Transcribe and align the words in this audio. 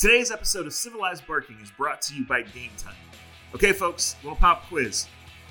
Today's 0.00 0.30
episode 0.30 0.66
of 0.66 0.72
Civilized 0.72 1.26
Barking 1.26 1.58
is 1.62 1.70
brought 1.72 2.00
to 2.00 2.14
you 2.14 2.24
by 2.24 2.40
Game 2.40 2.70
Time. 2.78 2.94
Okay, 3.54 3.74
folks, 3.74 4.16
little 4.22 4.34
pop 4.34 4.66
quiz. 4.66 5.06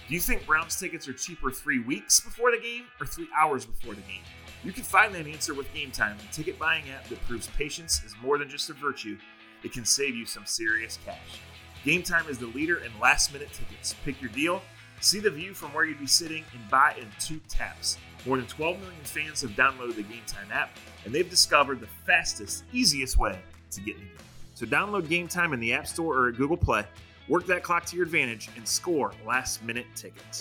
Do 0.08 0.14
you 0.16 0.20
think 0.20 0.44
Browns 0.48 0.76
tickets 0.76 1.08
are 1.08 1.14
cheaper 1.14 1.52
three 1.52 1.78
weeks 1.78 2.20
before 2.20 2.50
the 2.50 2.58
game 2.58 2.86
or 3.00 3.06
three 3.06 3.28
hours 3.38 3.64
before 3.64 3.94
the 3.94 4.02
game? 4.02 4.24
You 4.64 4.72
can 4.72 4.82
find 4.82 5.14
that 5.14 5.28
answer 5.28 5.54
with 5.54 5.72
Game 5.72 5.92
Time, 5.92 6.18
the 6.18 6.34
ticket 6.34 6.58
buying 6.58 6.90
app 6.90 7.08
that 7.10 7.24
proves 7.28 7.46
patience 7.46 8.04
is 8.04 8.16
more 8.24 8.40
than 8.40 8.50
just 8.50 8.72
a 8.72 8.74
virtue. 8.74 9.20
It 9.62 9.72
can 9.72 9.86
save 9.86 10.16
you 10.16 10.26
some 10.26 10.48
serious 10.48 10.98
cash. 11.06 11.42
Game 11.86 12.02
Time 12.02 12.28
is 12.28 12.40
the 12.40 12.48
leader 12.48 12.78
in 12.78 12.92
last 13.00 13.32
minute 13.32 13.54
tickets. 13.54 13.94
Pick 14.04 14.20
your 14.20 14.32
deal, 14.32 14.64
see 15.00 15.20
the 15.20 15.30
view 15.30 15.54
from 15.54 15.76
where 15.76 15.86
you'd 15.86 16.00
be 16.00 16.08
sitting, 16.08 16.44
and 16.56 16.70
buy 16.72 16.96
in 17.00 17.06
two 17.20 17.40
taps. 17.50 18.00
More 18.26 18.38
than 18.38 18.48
12 18.48 18.80
million 18.80 19.04
fans 19.04 19.44
have 19.44 19.52
downloaded 19.52 19.98
the 19.98 20.02
Game 20.02 20.24
Time 20.26 20.48
app, 20.52 20.72
and 21.06 21.14
they've 21.14 21.30
discovered 21.30 21.80
the 21.82 21.90
fastest, 22.08 22.64
easiest 22.74 23.16
way 23.20 23.38
to 23.70 23.82
get 23.82 23.94
in 23.94 24.02
the 24.02 24.08
game. 24.08 24.16
So 24.60 24.66
download 24.66 25.08
Game 25.08 25.30
Time 25.30 25.54
in 25.54 25.62
the 25.62 25.72
App 25.72 25.88
Store 25.88 26.18
or 26.18 26.28
at 26.28 26.36
Google 26.36 26.58
Play. 26.58 26.84
Work 27.30 27.46
that 27.46 27.64
clock 27.64 27.86
to 27.86 27.96
your 27.96 28.04
advantage 28.04 28.50
and 28.58 28.68
score 28.68 29.14
last 29.26 29.64
minute 29.64 29.86
tickets. 29.96 30.40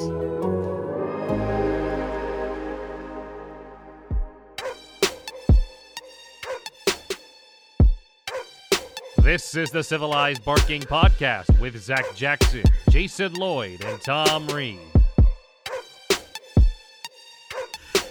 This 9.22 9.54
is 9.54 9.70
the 9.70 9.84
Civilized 9.84 10.44
Barking 10.44 10.82
Podcast 10.82 11.56
with 11.60 11.80
Zac 11.80 12.16
Jackson, 12.16 12.64
Jason 12.90 13.34
Lloyd, 13.34 13.84
and 13.84 14.00
Tom 14.00 14.48
Reed. 14.48 14.80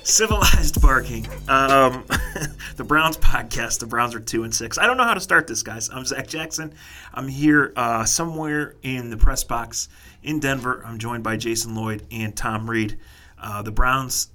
Civilized 0.07 0.81
barking. 0.81 1.27
Um, 1.49 2.05
the 2.77 2.85
Browns 2.85 3.17
podcast. 3.17 3.79
The 3.79 3.85
Browns 3.85 4.15
are 4.15 4.21
two 4.21 4.45
and 4.45 4.55
six. 4.55 4.77
I 4.77 4.87
don't 4.87 4.95
know 4.95 5.03
how 5.03 5.13
to 5.13 5.19
start 5.19 5.47
this, 5.47 5.63
guys. 5.63 5.89
I'm 5.89 6.05
Zac 6.05 6.27
Jackson. 6.27 6.73
I'm 7.13 7.27
here 7.27 7.73
uh, 7.75 8.05
somewhere 8.05 8.77
in 8.83 9.09
the 9.09 9.17
press 9.17 9.43
box 9.43 9.89
in 10.23 10.39
Denver. 10.39 10.81
I'm 10.85 10.97
joined 10.97 11.25
by 11.25 11.35
Jason 11.35 11.75
Lloyd 11.75 12.07
and 12.09 12.33
Tom 12.37 12.69
Reed. 12.69 12.97
Uh, 13.37 13.61
the 13.63 13.71
Browns 13.73 14.29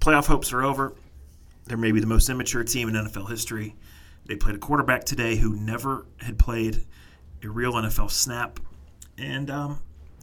playoff 0.00 0.26
hopes 0.26 0.52
are 0.52 0.64
over. 0.64 0.96
They're 1.66 1.78
maybe 1.78 2.00
the 2.00 2.08
most 2.08 2.28
immature 2.28 2.64
team 2.64 2.88
in 2.88 2.96
NFL 2.96 3.30
history. 3.30 3.76
They 4.26 4.34
played 4.34 4.56
a 4.56 4.58
quarterback 4.58 5.04
today 5.04 5.36
who 5.36 5.54
never 5.54 6.06
had 6.22 6.40
played 6.40 6.84
a 7.40 7.48
real 7.48 7.74
NFL 7.74 8.10
snap, 8.10 8.58
and 9.16 9.48
um, 9.48 9.78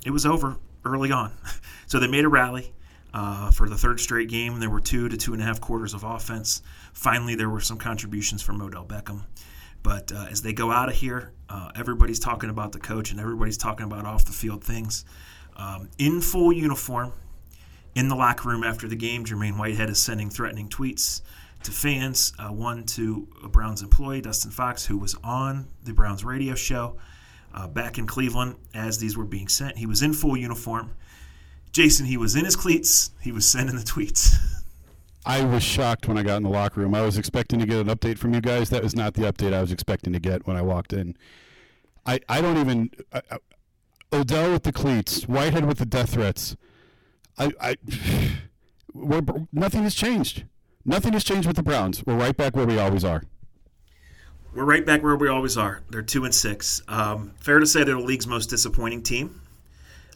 it 0.05 0.11
was 0.11 0.25
over 0.25 0.57
early 0.83 1.13
on. 1.13 1.31
So 1.87 1.99
they 1.99 2.07
made 2.07 2.23
a 2.23 2.29
rally. 2.29 2.71
Uh, 3.13 3.51
for 3.51 3.67
the 3.67 3.77
third 3.77 3.99
straight 3.99 4.29
game, 4.29 4.59
there 4.59 4.69
were 4.69 4.79
two 4.79 5.09
to 5.09 5.17
two 5.17 5.33
and 5.33 5.41
a 5.41 5.45
half 5.45 5.59
quarters 5.59 5.93
of 5.93 6.03
offense. 6.03 6.61
Finally, 6.93 7.35
there 7.35 7.49
were 7.49 7.59
some 7.59 7.77
contributions 7.77 8.41
from 8.41 8.61
Odell 8.61 8.85
Beckham. 8.85 9.23
But 9.83 10.11
uh, 10.11 10.27
as 10.29 10.41
they 10.41 10.53
go 10.53 10.71
out 10.71 10.89
of 10.89 10.95
here, 10.95 11.33
uh, 11.49 11.71
everybody's 11.75 12.19
talking 12.19 12.49
about 12.49 12.71
the 12.71 12.79
coach 12.79 13.11
and 13.11 13.19
everybody's 13.19 13.57
talking 13.57 13.85
about 13.85 14.05
off 14.05 14.25
the 14.25 14.31
field 14.31 14.63
things. 14.63 15.05
Um, 15.57 15.89
in 15.97 16.21
full 16.21 16.53
uniform, 16.53 17.13
in 17.95 18.07
the 18.07 18.15
locker 18.15 18.49
room 18.49 18.63
after 18.63 18.87
the 18.87 18.95
game, 18.95 19.25
Jermaine 19.25 19.57
Whitehead 19.57 19.89
is 19.89 20.01
sending 20.01 20.29
threatening 20.29 20.69
tweets 20.69 21.21
to 21.63 21.71
fans. 21.71 22.33
Uh, 22.39 22.49
one 22.49 22.85
to 22.85 23.27
a 23.43 23.49
Browns 23.49 23.81
employee, 23.81 24.21
Dustin 24.21 24.51
Fox, 24.51 24.85
who 24.85 24.97
was 24.97 25.15
on 25.23 25.67
the 25.83 25.93
Browns 25.93 26.23
radio 26.23 26.55
show 26.55 26.97
uh, 27.53 27.67
back 27.67 27.97
in 27.97 28.07
Cleveland 28.07 28.55
as 28.73 28.97
these 28.97 29.17
were 29.17 29.25
being 29.25 29.47
sent. 29.47 29.77
He 29.77 29.85
was 29.85 30.01
in 30.01 30.13
full 30.13 30.37
uniform. 30.37 30.93
Jason, 31.71 32.05
he 32.05 32.17
was 32.17 32.35
in 32.35 32.45
his 32.45 32.55
cleats. 32.55 33.11
He 33.21 33.31
was 33.31 33.49
sending 33.49 33.75
the 33.75 33.83
tweets. 33.83 34.35
I 35.25 35.43
was 35.43 35.63
shocked 35.63 36.07
when 36.07 36.17
I 36.17 36.23
got 36.23 36.37
in 36.37 36.43
the 36.43 36.49
locker 36.49 36.81
room. 36.81 36.95
I 36.95 37.01
was 37.01 37.17
expecting 37.17 37.59
to 37.59 37.65
get 37.65 37.77
an 37.77 37.87
update 37.87 38.17
from 38.17 38.33
you 38.33 38.41
guys. 38.41 38.69
That 38.71 38.83
was 38.83 38.95
not 38.95 39.13
the 39.13 39.21
update 39.21 39.53
I 39.53 39.61
was 39.61 39.71
expecting 39.71 40.13
to 40.13 40.19
get 40.19 40.47
when 40.47 40.57
I 40.57 40.61
walked 40.61 40.93
in. 40.93 41.15
I, 42.05 42.19
I 42.27 42.41
don't 42.41 42.57
even. 42.57 42.89
I, 43.13 43.21
I, 43.31 43.37
Odell 44.13 44.51
with 44.51 44.63
the 44.63 44.73
cleats, 44.73 45.23
Whitehead 45.23 45.65
with 45.65 45.77
the 45.77 45.85
death 45.85 46.13
threats. 46.13 46.57
I, 47.37 47.51
I 47.61 47.77
we're, 48.93 49.21
nothing 49.53 49.83
has 49.83 49.95
changed. 49.95 50.45
Nothing 50.83 51.13
has 51.13 51.23
changed 51.23 51.47
with 51.47 51.55
the 51.55 51.63
Browns. 51.63 52.03
We're 52.05 52.17
right 52.17 52.35
back 52.35 52.55
where 52.55 52.65
we 52.65 52.79
always 52.79 53.05
are. 53.05 53.23
We're 54.53 54.65
right 54.65 54.85
back 54.85 55.03
where 55.03 55.15
we 55.15 55.29
always 55.29 55.55
are. 55.55 55.81
They're 55.89 56.01
two 56.01 56.25
and 56.25 56.35
six. 56.35 56.81
Um, 56.87 57.33
fair 57.39 57.59
to 57.59 57.65
say 57.65 57.83
they're 57.83 57.95
the 57.95 58.01
league's 58.01 58.27
most 58.27 58.47
disappointing 58.47 59.03
team. 59.03 59.41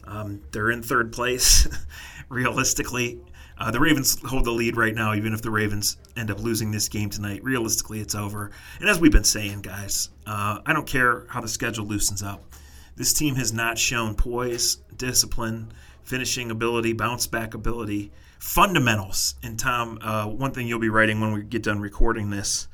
Um, 0.06 0.42
they're 0.52 0.70
in 0.70 0.82
third 0.82 1.12
place, 1.12 1.68
realistically. 2.28 3.20
Uh, 3.58 3.70
the 3.70 3.80
Ravens 3.80 4.20
hold 4.22 4.44
the 4.44 4.50
lead 4.50 4.76
right 4.76 4.94
now, 4.94 5.14
even 5.14 5.32
if 5.32 5.40
the 5.40 5.50
Ravens 5.50 5.96
end 6.16 6.30
up 6.30 6.40
losing 6.40 6.70
this 6.70 6.88
game 6.88 7.08
tonight. 7.08 7.42
Realistically, 7.42 8.00
it's 8.00 8.14
over. 8.14 8.50
And 8.80 8.88
as 8.88 9.00
we've 9.00 9.12
been 9.12 9.24
saying, 9.24 9.62
guys, 9.62 10.10
uh, 10.26 10.60
I 10.66 10.72
don't 10.72 10.86
care 10.86 11.26
how 11.28 11.40
the 11.40 11.48
schedule 11.48 11.86
loosens 11.86 12.22
up. 12.22 12.52
This 12.96 13.12
team 13.12 13.34
has 13.36 13.52
not 13.52 13.78
shown 13.78 14.14
poise, 14.14 14.76
discipline, 14.96 15.72
finishing 16.02 16.50
ability, 16.50 16.92
bounce 16.92 17.26
back 17.26 17.54
ability, 17.54 18.12
fundamentals. 18.38 19.36
And 19.42 19.58
Tom, 19.58 19.98
uh, 20.02 20.26
one 20.26 20.52
thing 20.52 20.66
you'll 20.66 20.78
be 20.78 20.90
writing 20.90 21.20
when 21.20 21.32
we 21.32 21.42
get 21.42 21.62
done 21.62 21.80
recording 21.80 22.30
this 22.30 22.68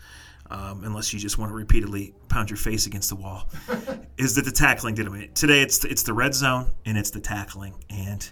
um, 0.52 0.84
unless 0.84 1.12
you 1.12 1.18
just 1.18 1.38
want 1.38 1.50
to 1.50 1.54
repeatedly 1.54 2.14
pound 2.28 2.50
your 2.50 2.58
face 2.58 2.86
against 2.86 3.08
the 3.08 3.16
wall, 3.16 3.48
is 4.18 4.34
that 4.34 4.44
the 4.44 4.52
tackling 4.52 4.94
did 4.94 5.06
it. 5.06 5.34
Today 5.34 5.62
it's 5.62 5.84
it's 5.84 6.02
the 6.02 6.12
red 6.12 6.34
zone 6.34 6.72
and 6.84 6.98
it's 6.98 7.10
the 7.10 7.20
tackling, 7.20 7.74
and 7.90 8.30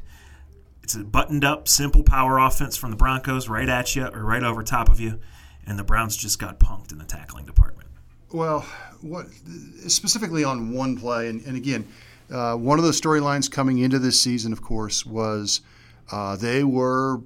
it's 0.83 0.95
a 0.95 1.05
buttoned 1.05 1.45
up, 1.45 1.69
simple 1.69 2.03
power 2.03 2.39
offense 2.39 2.77
from 2.77 2.91
the 2.91 2.97
Broncos 2.97 3.49
right 3.49 3.69
at 3.69 3.95
you 3.97 4.07
or 4.07 4.25
right 4.25 4.43
over 4.43 4.63
top 4.63 4.89
of 4.89 5.01
you, 5.01 5.21
and 5.67 5.79
the 5.79 5.85
Browns 5.85 6.17
just 6.17 6.39
got 6.39 6.59
punked 6.59 6.93
in 6.93 6.99
the 6.99 7.05
tackling 7.05 7.47
department. 7.47 7.89
Well, 8.33 8.61
what 9.01 9.27
specifically 9.89 10.45
on 10.45 10.73
one 10.73 10.97
play, 10.97 11.29
and, 11.29 11.45
and 11.47 11.57
again, 11.57 11.89
uh, 12.31 12.55
one 12.55 12.79
of 12.79 12.85
the 12.85 12.93
storylines 12.93 13.51
coming 13.51 13.79
into 13.79 13.99
this 13.99 14.21
season, 14.21 14.53
of 14.53 14.63
course, 14.63 15.05
was 15.05 15.63
uh, 16.13 16.37
they 16.37 16.63
were 16.63 17.21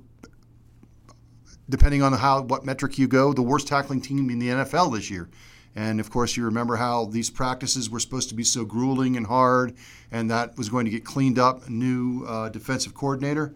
depending 1.68 2.02
on 2.02 2.12
how 2.12 2.42
what 2.42 2.64
metric 2.64 2.98
you 2.98 3.08
go, 3.08 3.32
the 3.32 3.42
worst 3.42 3.66
tackling 3.66 4.00
team 4.00 4.30
in 4.30 4.38
the 4.38 4.48
NFL 4.48 4.94
this 4.94 5.10
year. 5.10 5.28
And 5.76 5.98
of 5.98 6.10
course, 6.10 6.36
you 6.36 6.44
remember 6.44 6.76
how 6.76 7.06
these 7.06 7.30
practices 7.30 7.90
were 7.90 7.98
supposed 7.98 8.28
to 8.28 8.34
be 8.34 8.44
so 8.44 8.64
grueling 8.64 9.16
and 9.16 9.26
hard, 9.26 9.74
and 10.12 10.30
that 10.30 10.56
was 10.56 10.68
going 10.68 10.84
to 10.84 10.90
get 10.90 11.04
cleaned 11.04 11.38
up. 11.38 11.68
New 11.68 12.24
uh, 12.26 12.48
defensive 12.48 12.94
coordinator. 12.94 13.54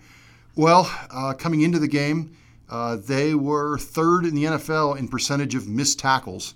Well, 0.56 0.90
uh, 1.10 1.34
coming 1.34 1.60
into 1.60 1.78
the 1.78 1.86
game, 1.86 2.36
uh, 2.68 2.96
they 2.96 3.34
were 3.34 3.78
third 3.78 4.26
in 4.26 4.34
the 4.34 4.44
NFL 4.44 4.98
in 4.98 5.06
percentage 5.06 5.54
of 5.54 5.68
missed 5.68 6.00
tackles 6.00 6.54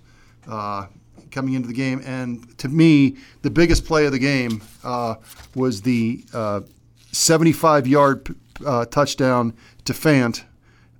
uh, 0.48 0.86
coming 1.30 1.54
into 1.54 1.68
the 1.68 1.74
game. 1.74 2.02
And 2.04 2.58
to 2.58 2.68
me, 2.68 3.16
the 3.42 3.50
biggest 3.50 3.84
play 3.84 4.04
of 4.06 4.12
the 4.12 4.18
game 4.18 4.62
uh, 4.82 5.14
was 5.54 5.82
the 5.82 6.24
uh, 6.34 6.62
75 7.12 7.86
yard 7.86 8.34
touchdown 8.90 9.54
to 9.84 9.92
Fant 9.92 10.42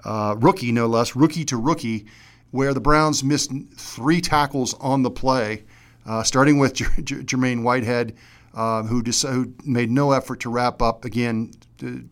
rookie, 0.05 0.71
no 0.71 0.87
less, 0.87 1.17
rookie 1.17 1.45
to 1.47 1.57
rookie, 1.57 2.07
where 2.53 2.73
the 2.73 2.81
Browns 2.81 3.25
missed 3.25 3.51
three 3.77 4.21
tackles 4.21 4.75
on 4.75 5.03
the 5.03 5.11
play, 5.11 5.65
uh, 6.07 6.23
starting 6.23 6.59
with 6.59 6.75
J- 6.75 6.85
J- 7.03 7.17
Jermaine 7.17 7.63
Whitehead, 7.63 8.15
uh, 8.55 8.83
who, 8.85 9.03
who 9.03 9.53
made 9.65 9.91
no 9.91 10.13
effort 10.13 10.41
to 10.41 10.51
wrap 10.51 10.81
up. 10.81 11.05
Again, 11.05 11.53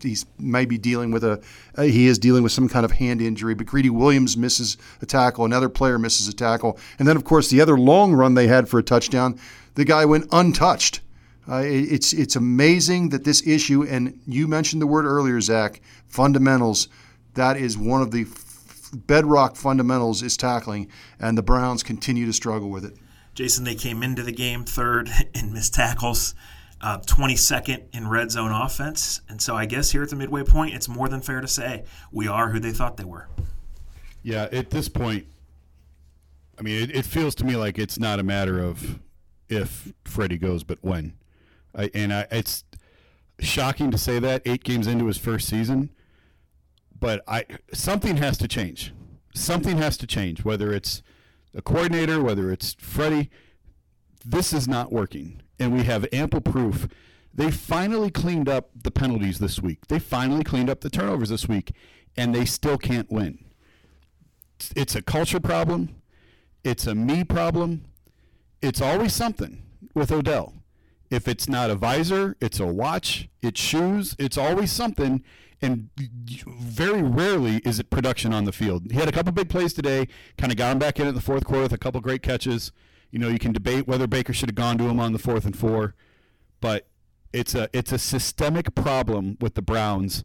he's 0.01 0.25
maybe 0.37 0.77
dealing 0.77 1.11
with 1.11 1.23
a 1.23 1.41
he 1.77 2.07
is 2.07 2.19
dealing 2.19 2.43
with 2.43 2.51
some 2.51 2.67
kind 2.67 2.83
of 2.83 2.91
hand 2.91 3.21
injury. 3.21 3.53
But 3.53 3.67
Greedy 3.67 3.89
Williams 3.89 4.35
misses 4.35 4.77
a 5.01 5.05
tackle, 5.05 5.45
another 5.45 5.69
player 5.69 5.97
misses 5.97 6.27
a 6.27 6.33
tackle, 6.33 6.77
and 6.99 7.07
then 7.07 7.15
of 7.15 7.23
course 7.23 7.49
the 7.49 7.61
other 7.61 7.77
long 7.77 8.13
run 8.13 8.33
they 8.33 8.47
had 8.47 8.67
for 8.67 8.79
a 8.79 8.83
touchdown, 8.83 9.39
the 9.75 9.85
guy 9.85 10.03
went 10.05 10.27
untouched. 10.31 11.01
Uh, 11.47 11.61
it's 11.63 12.13
it's 12.13 12.35
amazing 12.35 13.09
that 13.09 13.23
this 13.23 13.45
issue, 13.47 13.83
and 13.83 14.19
you 14.27 14.47
mentioned 14.47 14.81
the 14.81 14.87
word 14.87 15.05
earlier, 15.05 15.39
Zac, 15.39 15.81
fundamentals 16.07 16.87
that 17.35 17.55
is 17.55 17.77
one 17.77 18.01
of 18.01 18.11
the 18.11 18.25
bedrock 18.91 19.55
fundamentals 19.55 20.21
is 20.21 20.37
tackling, 20.37 20.89
and 21.19 21.37
the 21.37 21.43
Browns 21.43 21.83
continue 21.83 22.25
to 22.25 22.33
struggle 22.33 22.69
with 22.69 22.85
it. 22.85 22.97
Jason, 23.33 23.63
they 23.63 23.75
came 23.75 24.03
into 24.03 24.23
the 24.23 24.31
game 24.31 24.63
third 24.63 25.09
in 25.35 25.53
missed 25.53 25.73
tackles, 25.73 26.35
uh, 26.81 26.99
22nd 26.99 27.83
in 27.93 28.07
red 28.07 28.31
zone 28.31 28.51
offense. 28.51 29.21
And 29.29 29.41
so 29.41 29.55
I 29.55 29.65
guess 29.65 29.91
here 29.91 30.03
at 30.03 30.09
the 30.09 30.15
midway 30.15 30.43
point, 30.43 30.73
it's 30.73 30.87
more 30.87 31.07
than 31.07 31.21
fair 31.21 31.41
to 31.41 31.47
say 31.47 31.85
we 32.11 32.27
are 32.27 32.49
who 32.49 32.59
they 32.59 32.71
thought 32.71 32.97
they 32.97 33.05
were. 33.05 33.27
Yeah, 34.23 34.47
at 34.51 34.69
this 34.69 34.89
point, 34.89 35.25
I 36.59 36.61
mean, 36.61 36.83
it, 36.83 36.95
it 36.95 37.05
feels 37.05 37.33
to 37.35 37.45
me 37.45 37.55
like 37.55 37.79
it's 37.79 37.99
not 37.99 38.19
a 38.19 38.23
matter 38.23 38.59
of 38.59 38.99
if 39.49 39.93
Freddie 40.05 40.37
goes, 40.37 40.63
but 40.63 40.77
when. 40.81 41.13
I, 41.75 41.89
and 41.93 42.13
I, 42.13 42.27
it's 42.31 42.63
shocking 43.39 43.91
to 43.91 43.97
say 43.97 44.19
that 44.19 44.41
eight 44.45 44.63
games 44.63 44.87
into 44.87 45.05
his 45.05 45.17
first 45.17 45.47
season 45.47 45.89
but 47.01 47.21
I 47.27 47.45
something 47.73 48.15
has 48.17 48.37
to 48.37 48.47
change. 48.47 48.93
Something 49.35 49.77
has 49.79 49.97
to 49.97 50.07
change. 50.07 50.45
Whether 50.45 50.71
it's 50.71 51.03
a 51.53 51.61
coordinator, 51.61 52.23
whether 52.23 52.49
it's 52.49 52.75
Freddie, 52.79 53.29
this 54.23 54.53
is 54.53 54.69
not 54.69 54.93
working, 54.93 55.41
and 55.59 55.73
we 55.73 55.83
have 55.83 56.07
ample 56.13 56.39
proof. 56.39 56.87
They 57.33 57.51
finally 57.51 58.11
cleaned 58.11 58.47
up 58.47 58.69
the 58.83 58.91
penalties 58.91 59.39
this 59.39 59.61
week. 59.61 59.87
They 59.87 59.99
finally 59.99 60.43
cleaned 60.45 60.69
up 60.69 60.81
the 60.81 60.89
turnovers 60.89 61.29
this 61.29 61.49
week, 61.49 61.73
and 62.15 62.33
they 62.33 62.45
still 62.45 62.77
can't 62.77 63.11
win. 63.11 63.43
It's 64.75 64.95
a 64.95 65.01
culture 65.01 65.39
problem. 65.39 65.95
It's 66.63 66.85
a 66.87 66.95
me 66.95 67.23
problem. 67.23 67.85
it's 68.61 68.81
always 68.81 69.13
something 69.13 69.63
with 69.95 70.11
Odell. 70.11 70.53
If 71.09 71.27
it's 71.27 71.49
not 71.49 71.69
a 71.71 71.75
visor, 71.75 72.37
it's 72.39 72.59
a 72.59 72.65
watch, 72.67 73.27
it's 73.41 73.59
shoes, 73.59 74.15
it's 74.19 74.37
always 74.37 74.71
something. 74.71 75.23
And 75.61 75.89
very 75.97 77.03
rarely 77.03 77.57
is 77.57 77.79
it 77.79 77.89
production 77.91 78.33
on 78.33 78.45
the 78.45 78.51
field. 78.51 78.91
He 78.91 78.97
had 78.97 79.07
a 79.07 79.11
couple 79.11 79.31
big 79.31 79.49
plays 79.49 79.73
today, 79.73 80.07
kind 80.37 80.51
of 80.51 80.57
got 80.57 80.71
him 80.71 80.79
back 80.79 80.99
in 80.99 81.07
at 81.07 81.13
the 81.13 81.21
fourth 81.21 81.45
quarter 81.45 81.63
with 81.63 81.73
a 81.73 81.77
couple 81.77 82.01
great 82.01 82.23
catches. 82.23 82.71
You 83.11 83.19
know, 83.19 83.27
you 83.27 83.37
can 83.37 83.51
debate 83.51 83.87
whether 83.87 84.07
Baker 84.07 84.33
should 84.33 84.49
have 84.49 84.55
gone 84.55 84.77
to 84.79 84.85
him 84.85 84.99
on 84.99 85.13
the 85.13 85.19
fourth 85.19 85.45
and 85.45 85.55
four, 85.55 85.93
but 86.61 86.87
it's 87.33 87.53
a 87.53 87.69
it's 87.73 87.91
a 87.91 87.99
systemic 87.99 88.73
problem 88.73 89.37
with 89.39 89.53
the 89.53 89.61
Browns 89.61 90.23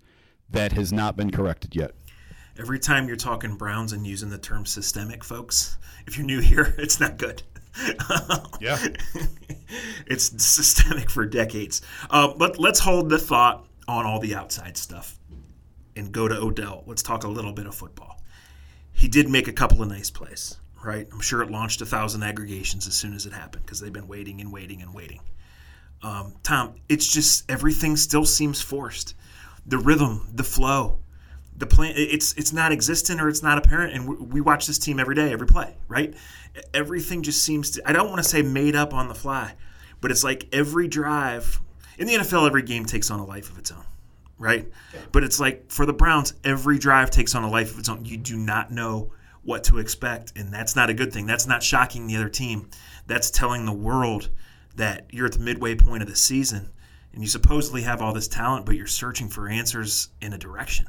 that 0.49 0.73
has 0.73 0.93
not 0.93 1.17
been 1.17 1.31
corrected 1.31 1.75
yet. 1.77 1.93
Every 2.59 2.79
time 2.79 3.07
you're 3.07 3.17
talking 3.17 3.57
Browns 3.57 3.93
and 3.93 4.07
using 4.07 4.31
the 4.31 4.39
term 4.39 4.65
systemic, 4.65 5.23
folks, 5.23 5.77
if 6.07 6.17
you're 6.17 6.27
new 6.27 6.41
here, 6.53 6.75
it's 6.79 7.01
not 7.01 7.19
good. 7.19 7.43
Yeah. 8.59 8.79
it's 10.07 10.43
systemic 10.43 11.11
for 11.11 11.27
decades. 11.27 11.83
Uh, 12.09 12.33
but 12.33 12.59
let's 12.59 12.81
hold 12.81 13.11
the 13.11 13.19
thought 13.19 13.67
on 13.87 14.07
all 14.07 14.19
the 14.19 14.35
outside 14.35 14.79
stuff 14.79 15.16
and 15.97 16.13
go 16.13 16.29
to 16.29 16.37
Odell. 16.37 16.85
Let's 16.87 17.03
talk 17.03 17.25
a 17.25 17.29
little 17.29 17.53
bit 17.53 17.67
of 17.67 17.75
football. 17.75 18.21
He 18.93 19.09
did 19.09 19.29
make 19.29 19.49
a 19.49 19.53
couple 19.53 19.83
of 19.83 19.89
nice 19.89 20.11
plays, 20.11 20.59
right? 20.83 21.07
I'm 21.13 21.21
sure 21.21 21.43
it 21.43 21.51
launched 21.51 21.81
a 21.81 21.87
thousand 21.87 22.23
aggregations 22.23 22.87
as 22.87 22.95
soon 22.95 23.15
as 23.15 23.27
it 23.27 23.33
happened 23.33 23.65
because 23.65 23.81
they've 23.81 23.93
been 23.93 24.09
waiting 24.09 24.41
and 24.41 24.53
waiting 24.53 24.83
and 24.83 24.95
waiting. 24.95 25.21
Um, 26.03 26.35
Tom, 26.43 26.75
it's 26.89 27.07
just 27.07 27.51
everything 27.51 27.97
still 27.97 28.25
seems 28.25 28.61
forced. 28.61 29.15
The 29.67 29.79
rhythm, 29.79 30.29
the 30.33 30.45
flow, 30.45 31.01
the 31.57 31.67
plan. 31.67 31.95
It's 31.97 32.35
it's 32.35 32.53
not 32.53 32.73
existent 32.73 33.21
or 33.21 33.29
it's 33.29 33.43
not 33.43 33.59
apparent. 33.59 33.95
And 33.95 34.09
we, 34.09 34.17
we 34.17 34.41
watch 34.41 34.67
this 34.67 34.79
team 34.79 35.01
every 35.01 35.15
day, 35.15 35.33
every 35.33 35.47
play, 35.47 35.77
right? 35.89 36.15
Everything 36.73 37.23
just 37.23 37.43
seems 37.43 37.73
to. 37.73 37.89
I 37.89 37.93
don't 37.93 38.09
want 38.09 38.23
to 38.23 38.29
say 38.29 38.43
made 38.43 38.77
up 38.77 38.95
on 38.95 39.09
the 39.09 39.15
fly, 39.15 39.55
but 40.01 40.11
it's 40.11 40.23
like 40.23 40.47
every 40.53 40.89
drive 40.89 41.61
in 41.99 42.07
the 42.07 42.15
NFL, 42.15 42.47
every 42.47 42.63
game 42.63 42.85
takes 42.85 43.11
on 43.11 43.21
a 43.21 43.25
life 43.25 43.51
of 43.51 43.59
its 43.59 43.71
own, 43.71 43.85
right? 44.39 44.71
But 45.13 45.25
it's 45.25 45.41
like 45.41 45.71
for 45.71 45.87
the 45.87 45.93
Browns, 45.93 46.35
every 46.45 46.79
drive 46.79 47.11
takes 47.11 47.35
on 47.35 47.43
a 47.45 47.51
life 47.51 47.73
of 47.73 47.79
its 47.79 47.89
own. 47.89 48.05
You 48.05 48.17
do 48.17 48.37
not 48.37 48.71
know 48.71 49.13
what 49.43 49.65
to 49.65 49.79
expect, 49.79 50.33
and 50.37 50.53
that's 50.53 50.75
not 50.75 50.91
a 50.91 50.95
good 50.95 51.13
thing. 51.13 51.27
That's 51.27 51.47
not 51.47 51.63
shocking 51.63 52.07
the 52.07 52.17
other 52.17 52.29
team. 52.29 52.69
That's 53.07 53.31
telling 53.31 53.65
the 53.65 53.73
world 53.73 54.31
that 54.75 55.07
you're 55.11 55.27
at 55.27 55.33
the 55.33 55.39
midway 55.39 55.75
point 55.75 56.03
of 56.03 56.09
the 56.09 56.17
season 56.17 56.71
and 57.17 57.25
you 57.25 57.29
supposedly 57.29 57.81
have 57.83 58.03
all 58.03 58.13
this 58.13 58.29
talent, 58.29 58.67
but 58.67 58.77
you're 58.77 58.87
searching 58.87 59.29
for 59.29 59.49
answers 59.49 60.11
in 60.21 60.35
a 60.35 60.39
direction. 60.39 60.87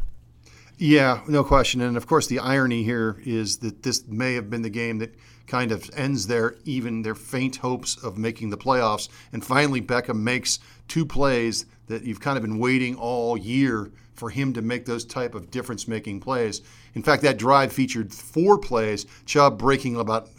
Yeah, 0.80 1.22
no 1.28 1.44
question. 1.44 1.82
And 1.82 1.98
of 1.98 2.06
course, 2.06 2.28
the 2.28 2.40
irony 2.40 2.84
here 2.84 3.22
is 3.26 3.58
that 3.60 3.82
this 3.82 4.08
may 4.08 4.36
have 4.36 4.50
been 4.50 4.62
the 4.62 4.70
game 4.70 5.00
that 5.00 5.16
kind 5.48 5.72
of 5.72 5.90
ends 5.96 6.28
their 6.28 6.56
even 6.66 7.02
their 7.02 7.16
faint 7.16 7.56
hopes 7.56 7.98
of 8.04 8.18
making 8.18 8.52
the 8.52 8.58
playoffs. 8.58 9.10
And 9.34 9.44
finally, 9.44 9.82
Beckham 9.82 10.20
makes 10.20 10.60
two 10.88 11.06
plays 11.06 11.66
that 11.88 12.04
you've 12.04 12.20
kind 12.20 12.38
of 12.38 12.44
been 12.44 12.60
waiting 12.60 12.96
all 12.96 13.38
year 13.38 13.92
for 14.14 14.30
him 14.30 14.54
to 14.54 14.62
make 14.62 14.86
those 14.86 15.06
type 15.06 15.36
of 15.36 15.50
difference-making 15.52 16.20
plays. 16.20 16.62
In 16.96 17.04
fact, 17.04 17.24
that 17.24 17.38
drive 17.38 17.72
featured 17.72 18.14
four 18.14 18.58
plays. 18.58 19.06
Chubb 19.26 19.58
breaking 19.58 19.96
about 19.96 20.30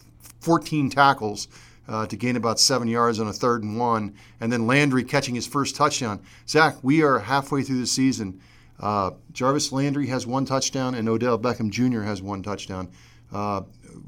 14 0.40 0.90
tackles 0.90 1.48
uh, 1.88 2.06
to 2.06 2.16
gain 2.16 2.36
about 2.36 2.60
seven 2.60 2.86
yards 2.86 3.18
on 3.18 3.28
a 3.28 3.32
third 3.32 3.62
and 3.62 3.78
one, 3.78 4.14
and 4.40 4.52
then 4.52 4.66
Landry 4.66 5.04
catching 5.04 5.34
his 5.34 5.46
first 5.46 5.74
touchdown. 5.74 6.20
Zac, 6.46 6.76
we 6.82 7.02
are 7.02 7.18
halfway 7.18 7.62
through 7.62 7.80
the 7.80 7.86
season. 7.86 8.40
Uh, 8.80 9.10
Jarvis 9.32 9.72
Landry 9.72 10.06
has 10.06 10.26
one 10.26 10.44
touchdown, 10.44 10.94
and 10.94 11.08
Odell 11.08 11.38
Beckham 11.38 11.70
Jr. 11.70 12.02
has 12.02 12.22
one 12.22 12.42
touchdown. 12.42 12.90
Uh, 13.32 13.62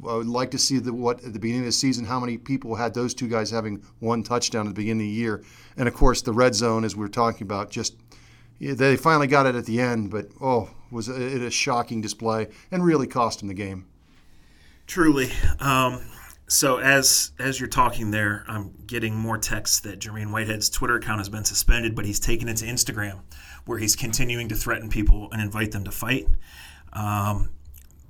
I 0.09 0.17
would 0.17 0.27
like 0.27 0.51
to 0.53 0.59
see 0.59 0.79
the, 0.79 0.93
what 0.93 1.23
at 1.25 1.33
the 1.33 1.39
beginning 1.39 1.63
of 1.63 1.67
the 1.67 1.73
season 1.73 2.05
how 2.05 2.21
many 2.21 2.39
people 2.39 2.75
had 2.75 2.95
those 2.95 3.13
two 3.13 3.29
guys 3.29 3.51
having 3.51 3.83
one 3.99 4.23
touchdown 4.23 4.67
at 4.67 4.71
the 4.71 4.75
beginning 4.75 5.07
of 5.07 5.11
the 5.11 5.15
year, 5.15 5.45
and 5.77 5.89
of 5.89 5.95
course 5.95 6.23
the 6.23 6.33
red 6.33 6.55
zone, 6.55 6.85
as 6.85 6.97
we 6.97 7.05
are 7.05 7.09
talking 7.09 7.43
about, 7.43 7.71
just 7.71 7.97
they 8.61 8.97
finally 8.97 9.27
got 9.27 9.47
it 9.47 9.55
at 9.55 9.67
the 9.67 9.81
end, 9.81 10.11
but 10.11 10.29
oh, 10.41 10.71
was 10.91 11.09
it 11.09 11.43
a 11.43 11.51
shocking 11.51 12.01
display 12.01 12.49
and 12.71 12.85
really 12.85 13.07
cost 13.07 13.39
them 13.39 13.49
the 13.49 13.55
game. 13.55 13.87
Truly. 14.87 15.31
Um, 15.61 16.03
so 16.51 16.79
as 16.79 17.31
as 17.39 17.61
you're 17.61 17.69
talking 17.69 18.11
there, 18.11 18.45
I'm 18.49 18.73
getting 18.85 19.15
more 19.15 19.39
texts 19.39 19.79
that 19.81 20.01
Jermaine 20.01 20.33
Whitehead's 20.33 20.69
Twitter 20.69 20.97
account 20.97 21.19
has 21.19 21.29
been 21.29 21.45
suspended, 21.45 21.95
but 21.95 22.05
he's 22.05 22.19
taken 22.19 22.49
it 22.49 22.57
to 22.57 22.67
Instagram, 22.67 23.21
where 23.67 23.79
he's 23.79 23.95
continuing 23.95 24.49
to 24.49 24.57
threaten 24.57 24.89
people 24.89 25.29
and 25.31 25.41
invite 25.41 25.71
them 25.71 25.85
to 25.85 25.93
fight. 25.93 26.27
Um, 26.93 27.51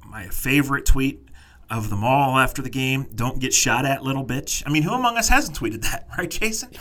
my 0.06 0.28
favorite 0.28 0.86
tweet 0.86 1.28
of 1.68 1.90
them 1.90 2.02
all 2.02 2.38
after 2.38 2.62
the 2.62 2.70
game: 2.70 3.08
"Don't 3.14 3.40
get 3.40 3.52
shot 3.52 3.84
at, 3.84 4.02
little 4.02 4.24
bitch." 4.24 4.62
I 4.64 4.70
mean, 4.70 4.84
who 4.84 4.94
among 4.94 5.18
us 5.18 5.28
hasn't 5.28 5.58
tweeted 5.58 5.82
that, 5.82 6.08
right, 6.18 6.30
Jason? 6.30 6.70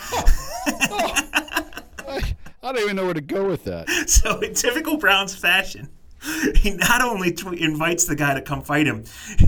I, 0.66 2.34
I 2.62 2.72
don't 2.72 2.78
even 2.78 2.96
know 2.96 3.04
where 3.04 3.14
to 3.14 3.20
go 3.20 3.46
with 3.46 3.64
that. 3.64 3.88
So, 4.08 4.40
in 4.40 4.54
typical 4.54 4.96
Browns 4.96 5.36
fashion, 5.36 5.90
he 6.56 6.72
not 6.72 7.00
only 7.02 7.32
tw- 7.32 7.54
invites 7.54 8.04
the 8.04 8.14
guy 8.14 8.34
to 8.34 8.42
come 8.42 8.62
fight 8.62 8.86
him, 8.86 9.04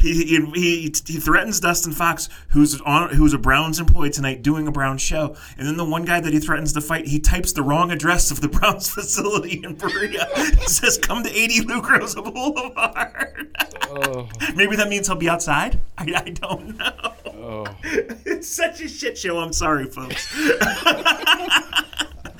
he, 0.00 0.24
he, 0.24 0.40
he, 0.54 0.80
he 1.06 1.20
threatens 1.20 1.60
Dustin 1.60 1.92
Fox, 1.92 2.28
who's 2.48 2.80
on 2.80 3.10
who's 3.10 3.32
a 3.32 3.38
Browns 3.38 3.78
employee 3.78 4.10
tonight, 4.10 4.42
doing 4.42 4.66
a 4.66 4.72
Browns 4.72 5.00
show, 5.02 5.36
and 5.56 5.66
then 5.68 5.76
the 5.76 5.84
one 5.84 6.04
guy 6.04 6.18
that 6.20 6.32
he 6.32 6.40
threatens 6.40 6.72
to 6.72 6.80
fight, 6.80 7.06
he 7.06 7.20
types 7.20 7.52
the 7.52 7.62
wrong 7.62 7.92
address 7.92 8.30
of 8.30 8.40
the 8.40 8.48
Browns 8.54 8.90
facility 8.92 9.60
in 9.62 9.74
Berea. 9.76 10.26
he 10.58 10.66
says, 10.66 10.98
"Come 10.98 11.22
to 11.22 11.30
80 11.30 11.60
Lou 11.62 11.80
Groza 11.80 12.22
Boulevard." 12.24 13.56
Oh, 13.90 14.28
Maybe 14.56 14.74
that 14.76 14.88
means 14.88 15.06
he'll 15.06 15.16
be 15.16 15.28
outside. 15.28 15.78
I, 15.96 16.12
I 16.16 16.30
don't 16.30 16.76
know. 16.76 17.12
oh. 17.26 17.66
It's 17.84 18.48
such 18.48 18.80
a 18.80 18.88
shit 18.88 19.16
show. 19.16 19.38
I'm 19.38 19.52
sorry, 19.52 19.84
folks. 19.86 20.34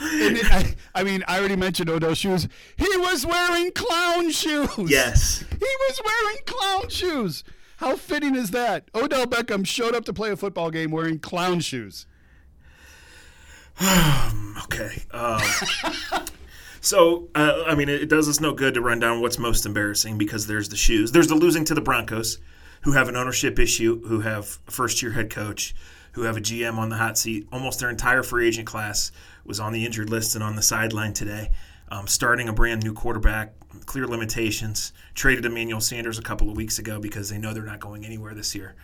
And 0.00 0.36
it- 0.36 0.50
I, 0.52 0.74
I 0.94 1.02
mean, 1.02 1.24
I 1.26 1.38
already 1.38 1.56
mentioned 1.56 1.90
Odell 1.90 2.14
shoes. 2.14 2.46
He 2.76 2.96
was 2.96 3.26
wearing 3.26 3.72
clown 3.72 4.30
shoes. 4.30 4.90
Yes. 4.90 5.44
He 5.50 5.56
was 5.58 6.00
wearing 6.04 6.38
clown 6.46 6.88
shoes. 6.88 7.44
How 7.78 7.96
fitting 7.96 8.36
is 8.36 8.50
that? 8.52 8.88
Odell 8.94 9.26
Beckham 9.26 9.66
showed 9.66 9.94
up 9.94 10.04
to 10.04 10.12
play 10.12 10.30
a 10.30 10.36
football 10.36 10.70
game 10.70 10.90
wearing 10.90 11.18
clown 11.18 11.60
shoes. 11.60 12.06
Okay. 14.66 15.02
Um, 15.10 15.40
so, 16.80 17.28
uh, 17.34 17.64
I 17.66 17.74
mean, 17.74 17.88
it, 17.88 18.02
it 18.02 18.08
does 18.08 18.28
us 18.28 18.40
no 18.40 18.54
good 18.54 18.74
to 18.74 18.80
run 18.80 19.00
down 19.00 19.20
what's 19.20 19.38
most 19.38 19.66
embarrassing 19.66 20.16
because 20.16 20.46
there's 20.46 20.68
the 20.68 20.76
shoes. 20.76 21.10
There's 21.12 21.26
the 21.26 21.34
losing 21.34 21.64
to 21.66 21.74
the 21.74 21.80
Broncos, 21.80 22.38
who 22.82 22.92
have 22.92 23.08
an 23.08 23.16
ownership 23.16 23.58
issue, 23.58 24.00
who 24.06 24.20
have 24.20 24.58
a 24.68 24.70
first 24.70 25.02
year 25.02 25.12
head 25.12 25.28
coach, 25.28 25.74
who 26.12 26.22
have 26.22 26.36
a 26.36 26.40
GM 26.40 26.78
on 26.78 26.88
the 26.88 26.96
hot 26.96 27.18
seat. 27.18 27.46
Almost 27.52 27.80
their 27.80 27.90
entire 27.90 28.22
free 28.22 28.46
agent 28.46 28.66
class 28.66 29.10
was 29.44 29.60
on 29.60 29.72
the 29.72 29.84
injured 29.84 30.10
list 30.10 30.34
and 30.34 30.44
on 30.44 30.56
the 30.56 30.62
sideline 30.62 31.12
today. 31.12 31.50
Um, 31.90 32.06
starting 32.06 32.48
a 32.48 32.52
brand 32.52 32.82
new 32.82 32.92
quarterback, 32.92 33.52
clear 33.86 34.06
limitations. 34.06 34.92
Traded 35.14 35.44
Emmanuel 35.44 35.80
Sanders 35.80 36.18
a 36.18 36.22
couple 36.22 36.50
of 36.50 36.56
weeks 36.56 36.78
ago 36.78 36.98
because 36.98 37.28
they 37.28 37.38
know 37.38 37.52
they're 37.52 37.62
not 37.62 37.80
going 37.80 38.04
anywhere 38.04 38.34
this 38.34 38.54
year. 38.54 38.74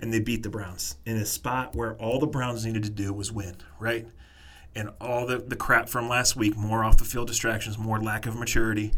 And 0.00 0.12
they 0.12 0.20
beat 0.20 0.42
the 0.42 0.50
Browns 0.50 0.96
in 1.04 1.16
a 1.16 1.26
spot 1.26 1.74
where 1.74 1.94
all 1.94 2.18
the 2.18 2.26
Browns 2.26 2.64
needed 2.64 2.84
to 2.84 2.90
do 2.90 3.12
was 3.12 3.32
win, 3.32 3.56
right? 3.78 4.06
and 4.74 4.90
all 5.00 5.26
the, 5.26 5.38
the 5.38 5.56
crap 5.56 5.88
from 5.88 6.08
last 6.08 6.36
week, 6.36 6.56
more 6.56 6.84
off 6.84 6.96
the 6.96 7.04
field 7.04 7.28
distractions, 7.28 7.78
more 7.78 8.00
lack 8.00 8.26
of 8.26 8.36
maturity, 8.36 8.92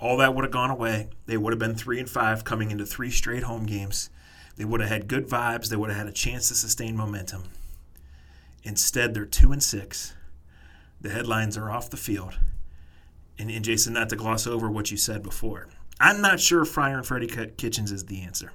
all 0.00 0.16
that 0.18 0.34
would 0.34 0.44
have 0.44 0.52
gone 0.52 0.70
away. 0.70 1.08
They 1.26 1.36
would 1.36 1.52
have 1.52 1.58
been 1.58 1.74
three 1.74 1.98
and 1.98 2.08
five 2.08 2.44
coming 2.44 2.70
into 2.70 2.86
three 2.86 3.10
straight 3.10 3.42
home 3.42 3.66
games. 3.66 4.10
They 4.56 4.64
would 4.64 4.80
have 4.80 4.88
had 4.88 5.08
good 5.08 5.28
vibes. 5.28 5.68
They 5.68 5.76
would 5.76 5.90
have 5.90 5.98
had 5.98 6.06
a 6.06 6.12
chance 6.12 6.48
to 6.48 6.54
sustain 6.54 6.96
momentum. 6.96 7.44
Instead, 8.62 9.14
they're 9.14 9.24
two 9.24 9.52
and 9.52 9.62
six. 9.62 10.14
The 11.00 11.10
headlines 11.10 11.56
are 11.56 11.70
off 11.70 11.90
the 11.90 11.96
field. 11.96 12.38
And, 13.38 13.50
and 13.50 13.64
Jason, 13.64 13.92
not 13.92 14.08
to 14.08 14.16
gloss 14.16 14.46
over 14.46 14.70
what 14.70 14.90
you 14.90 14.96
said 14.96 15.22
before, 15.22 15.68
I'm 16.00 16.20
not 16.20 16.40
sure 16.40 16.64
Fryer 16.64 16.98
and 16.98 17.06
Freddie 17.06 17.26
Kitchens 17.56 17.92
is 17.92 18.04
the 18.04 18.22
answer. 18.22 18.52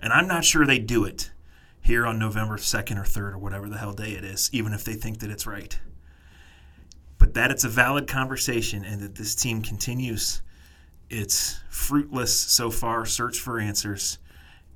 And 0.00 0.12
I'm 0.12 0.28
not 0.28 0.44
sure 0.44 0.66
they 0.66 0.78
do 0.78 1.04
it 1.04 1.30
here 1.80 2.06
on 2.06 2.18
November 2.18 2.56
2nd 2.56 2.98
or 2.98 3.04
3rd 3.04 3.34
or 3.34 3.38
whatever 3.38 3.68
the 3.68 3.78
hell 3.78 3.92
day 3.92 4.12
it 4.12 4.24
is, 4.24 4.50
even 4.52 4.72
if 4.72 4.84
they 4.84 4.94
think 4.94 5.20
that 5.20 5.30
it's 5.30 5.46
right 5.46 5.78
but 7.18 7.34
that 7.34 7.50
it's 7.50 7.64
a 7.64 7.68
valid 7.68 8.06
conversation 8.06 8.84
and 8.84 9.00
that 9.00 9.14
this 9.14 9.34
team 9.34 9.62
continues 9.62 10.42
its 11.08 11.60
fruitless 11.68 12.36
so 12.38 12.70
far 12.70 13.06
search 13.06 13.38
for 13.38 13.58
answers 13.58 14.18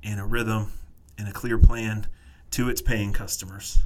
in 0.01 0.17
a 0.17 0.25
rhythm 0.25 0.71
and 1.17 1.27
a 1.27 1.31
clear 1.31 1.57
plan 1.57 2.07
to 2.49 2.69
its 2.69 2.81
paying 2.81 3.13
customers. 3.13 3.79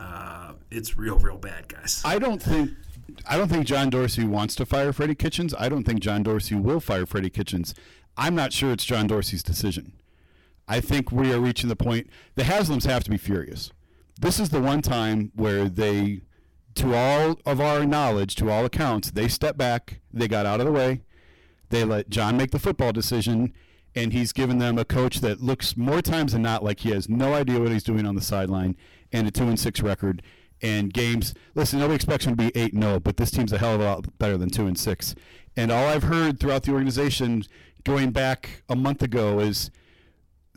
Uh, 0.00 0.52
it's 0.70 0.96
real, 0.96 1.18
real 1.18 1.36
bad, 1.36 1.68
guys. 1.68 2.02
I 2.04 2.18
don't 2.18 2.42
think 2.42 2.70
I 3.26 3.36
don't 3.36 3.48
think 3.48 3.66
John 3.66 3.90
Dorsey 3.90 4.24
wants 4.24 4.54
to 4.56 4.66
fire 4.66 4.92
Freddie 4.92 5.14
Kitchens. 5.14 5.54
I 5.58 5.68
don't 5.68 5.84
think 5.84 6.00
John 6.00 6.22
Dorsey 6.22 6.54
will 6.54 6.80
fire 6.80 7.06
Freddie 7.06 7.30
Kitchens. 7.30 7.74
I'm 8.16 8.34
not 8.34 8.52
sure 8.52 8.72
it's 8.72 8.84
John 8.84 9.06
Dorsey's 9.06 9.42
decision. 9.42 9.92
I 10.66 10.80
think 10.80 11.10
we 11.12 11.32
are 11.32 11.40
reaching 11.40 11.68
the 11.68 11.76
point 11.76 12.08
the 12.36 12.44
Haslams 12.44 12.86
have 12.86 13.04
to 13.04 13.10
be 13.10 13.18
furious. 13.18 13.72
This 14.18 14.38
is 14.38 14.50
the 14.50 14.60
one 14.60 14.82
time 14.82 15.32
where 15.34 15.68
they 15.68 16.22
to 16.76 16.94
all 16.94 17.40
of 17.44 17.60
our 17.60 17.84
knowledge, 17.84 18.36
to 18.36 18.50
all 18.50 18.64
accounts, 18.64 19.10
they 19.10 19.28
stepped 19.28 19.58
back, 19.58 20.00
they 20.12 20.28
got 20.28 20.46
out 20.46 20.60
of 20.60 20.66
the 20.66 20.72
way, 20.72 21.02
they 21.70 21.84
let 21.84 22.08
John 22.10 22.36
make 22.36 22.52
the 22.52 22.58
football 22.58 22.92
decision, 22.92 23.52
and 23.94 24.12
he's 24.12 24.32
given 24.32 24.58
them 24.58 24.78
a 24.78 24.84
coach 24.84 25.20
that 25.20 25.40
looks 25.40 25.76
more 25.76 26.02
times 26.02 26.32
than 26.32 26.42
not 26.42 26.62
like 26.62 26.80
he 26.80 26.90
has 26.90 27.08
no 27.08 27.34
idea 27.34 27.60
what 27.60 27.72
he's 27.72 27.82
doing 27.82 28.06
on 28.06 28.14
the 28.14 28.20
sideline, 28.20 28.76
and 29.12 29.26
a 29.26 29.30
two 29.30 29.48
and 29.48 29.58
six 29.58 29.80
record. 29.80 30.22
And 30.62 30.92
games, 30.92 31.34
listen, 31.54 31.78
nobody 31.78 31.94
expects 31.94 32.26
him 32.26 32.36
to 32.36 32.44
be 32.44 32.56
eight 32.58 32.74
and 32.74 32.82
zero, 32.82 33.00
but 33.00 33.16
this 33.16 33.30
team's 33.30 33.52
a 33.52 33.58
hell 33.58 33.76
of 33.76 33.80
a 33.80 33.84
lot 33.84 34.18
better 34.18 34.36
than 34.36 34.50
two 34.50 34.66
and 34.66 34.78
six. 34.78 35.14
And 35.56 35.72
all 35.72 35.88
I've 35.88 36.04
heard 36.04 36.38
throughout 36.38 36.64
the 36.64 36.72
organization, 36.72 37.44
going 37.84 38.10
back 38.10 38.62
a 38.68 38.76
month 38.76 39.02
ago, 39.02 39.40
is 39.40 39.70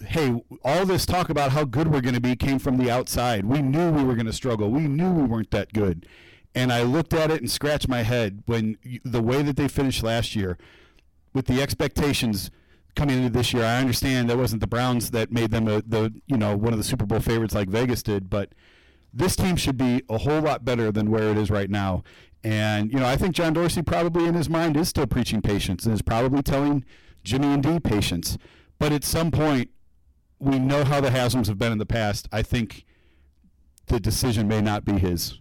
hey, 0.07 0.43
all 0.63 0.85
this 0.85 1.05
talk 1.05 1.29
about 1.29 1.51
how 1.51 1.63
good 1.63 1.87
we're 1.87 2.01
going 2.01 2.15
to 2.15 2.21
be 2.21 2.35
came 2.35 2.59
from 2.59 2.77
the 2.77 2.91
outside. 2.91 3.45
We 3.45 3.61
knew 3.61 3.91
we 3.91 4.03
were 4.03 4.15
going 4.15 4.25
to 4.25 4.33
struggle. 4.33 4.69
We 4.69 4.81
knew 4.81 5.11
we 5.11 5.23
weren't 5.23 5.51
that 5.51 5.71
good. 5.71 6.05
And 6.53 6.71
I 6.71 6.83
looked 6.83 7.13
at 7.13 7.31
it 7.31 7.39
and 7.39 7.49
scratched 7.49 7.87
my 7.87 8.03
head 8.03 8.43
when 8.45 8.77
the 9.03 9.21
way 9.21 9.41
that 9.41 9.55
they 9.55 9.67
finished 9.67 10.03
last 10.03 10.35
year, 10.35 10.57
with 11.33 11.47
the 11.47 11.61
expectations 11.61 12.51
coming 12.95 13.17
into 13.17 13.29
this 13.29 13.53
year. 13.53 13.63
I 13.63 13.79
understand 13.79 14.29
that 14.29 14.37
wasn't 14.37 14.61
the 14.61 14.67
Browns 14.67 15.11
that 15.11 15.31
made 15.31 15.51
them 15.51 15.67
a, 15.67 15.81
the 15.81 16.13
you 16.27 16.37
know 16.37 16.55
one 16.55 16.73
of 16.73 16.79
the 16.79 16.83
Super 16.83 17.05
Bowl 17.05 17.19
favorites 17.19 17.55
like 17.55 17.69
Vegas 17.69 18.03
did, 18.03 18.29
but 18.29 18.53
this 19.13 19.35
team 19.35 19.55
should 19.55 19.77
be 19.77 20.01
a 20.09 20.17
whole 20.17 20.41
lot 20.41 20.65
better 20.65 20.91
than 20.91 21.11
where 21.11 21.29
it 21.29 21.37
is 21.37 21.51
right 21.51 21.69
now. 21.69 22.03
And 22.43 22.91
you 22.91 22.99
know, 22.99 23.05
I 23.05 23.15
think 23.15 23.35
John 23.35 23.53
Dorsey 23.53 23.81
probably 23.81 24.25
in 24.25 24.33
his 24.33 24.49
mind 24.49 24.75
is 24.75 24.89
still 24.89 25.07
preaching 25.07 25.41
patience 25.41 25.85
and 25.85 25.93
is 25.93 26.01
probably 26.01 26.41
telling 26.41 26.83
Jimmy 27.23 27.47
and 27.47 27.63
Dee 27.63 27.79
patience. 27.79 28.37
But 28.79 28.91
at 28.91 29.03
some 29.03 29.31
point, 29.31 29.69
we 30.39 30.59
know 30.59 30.83
how 30.83 30.99
the 30.99 31.11
Haslam's 31.11 31.47
have 31.47 31.57
been 31.57 31.71
in 31.71 31.77
the 31.77 31.85
past. 31.85 32.27
I 32.31 32.41
think 32.41 32.85
the 33.87 33.99
decision 33.99 34.47
may 34.47 34.61
not 34.61 34.83
be 34.83 34.93
his. 34.93 35.39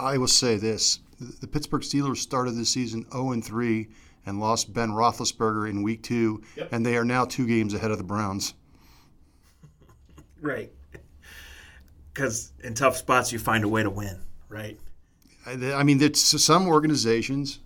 I 0.00 0.18
will 0.18 0.26
say 0.26 0.56
this: 0.56 1.00
the 1.40 1.46
Pittsburgh 1.46 1.82
Steelers 1.82 2.18
started 2.18 2.52
this 2.52 2.70
season 2.70 3.06
0 3.12 3.32
and 3.32 3.44
3 3.44 3.88
and 4.28 4.38
lost 4.38 4.72
Ben 4.72 4.90
Roethlisberger 4.90 5.68
in 5.68 5.82
Week 5.82 6.02
Two, 6.02 6.42
Yep. 6.56 6.68
and 6.72 6.84
they 6.84 6.96
are 6.96 7.04
now 7.04 7.24
two 7.24 7.46
games 7.46 7.72
ahead 7.74 7.90
of 7.90 7.98
the 7.98 8.04
Browns. 8.04 8.54
Right. 10.40 10.70
Because 12.12 12.52
in 12.62 12.74
tough 12.74 12.96
spots, 12.96 13.32
you 13.32 13.38
find 13.38 13.64
a 13.64 13.68
way 13.68 13.82
to 13.82 13.90
win, 13.90 14.20
right? 14.48 14.78
I 15.46 15.72
I 15.72 15.82
mean, 15.82 16.02
it's 16.02 16.20
some 16.20 16.68
organizations. 16.68 17.60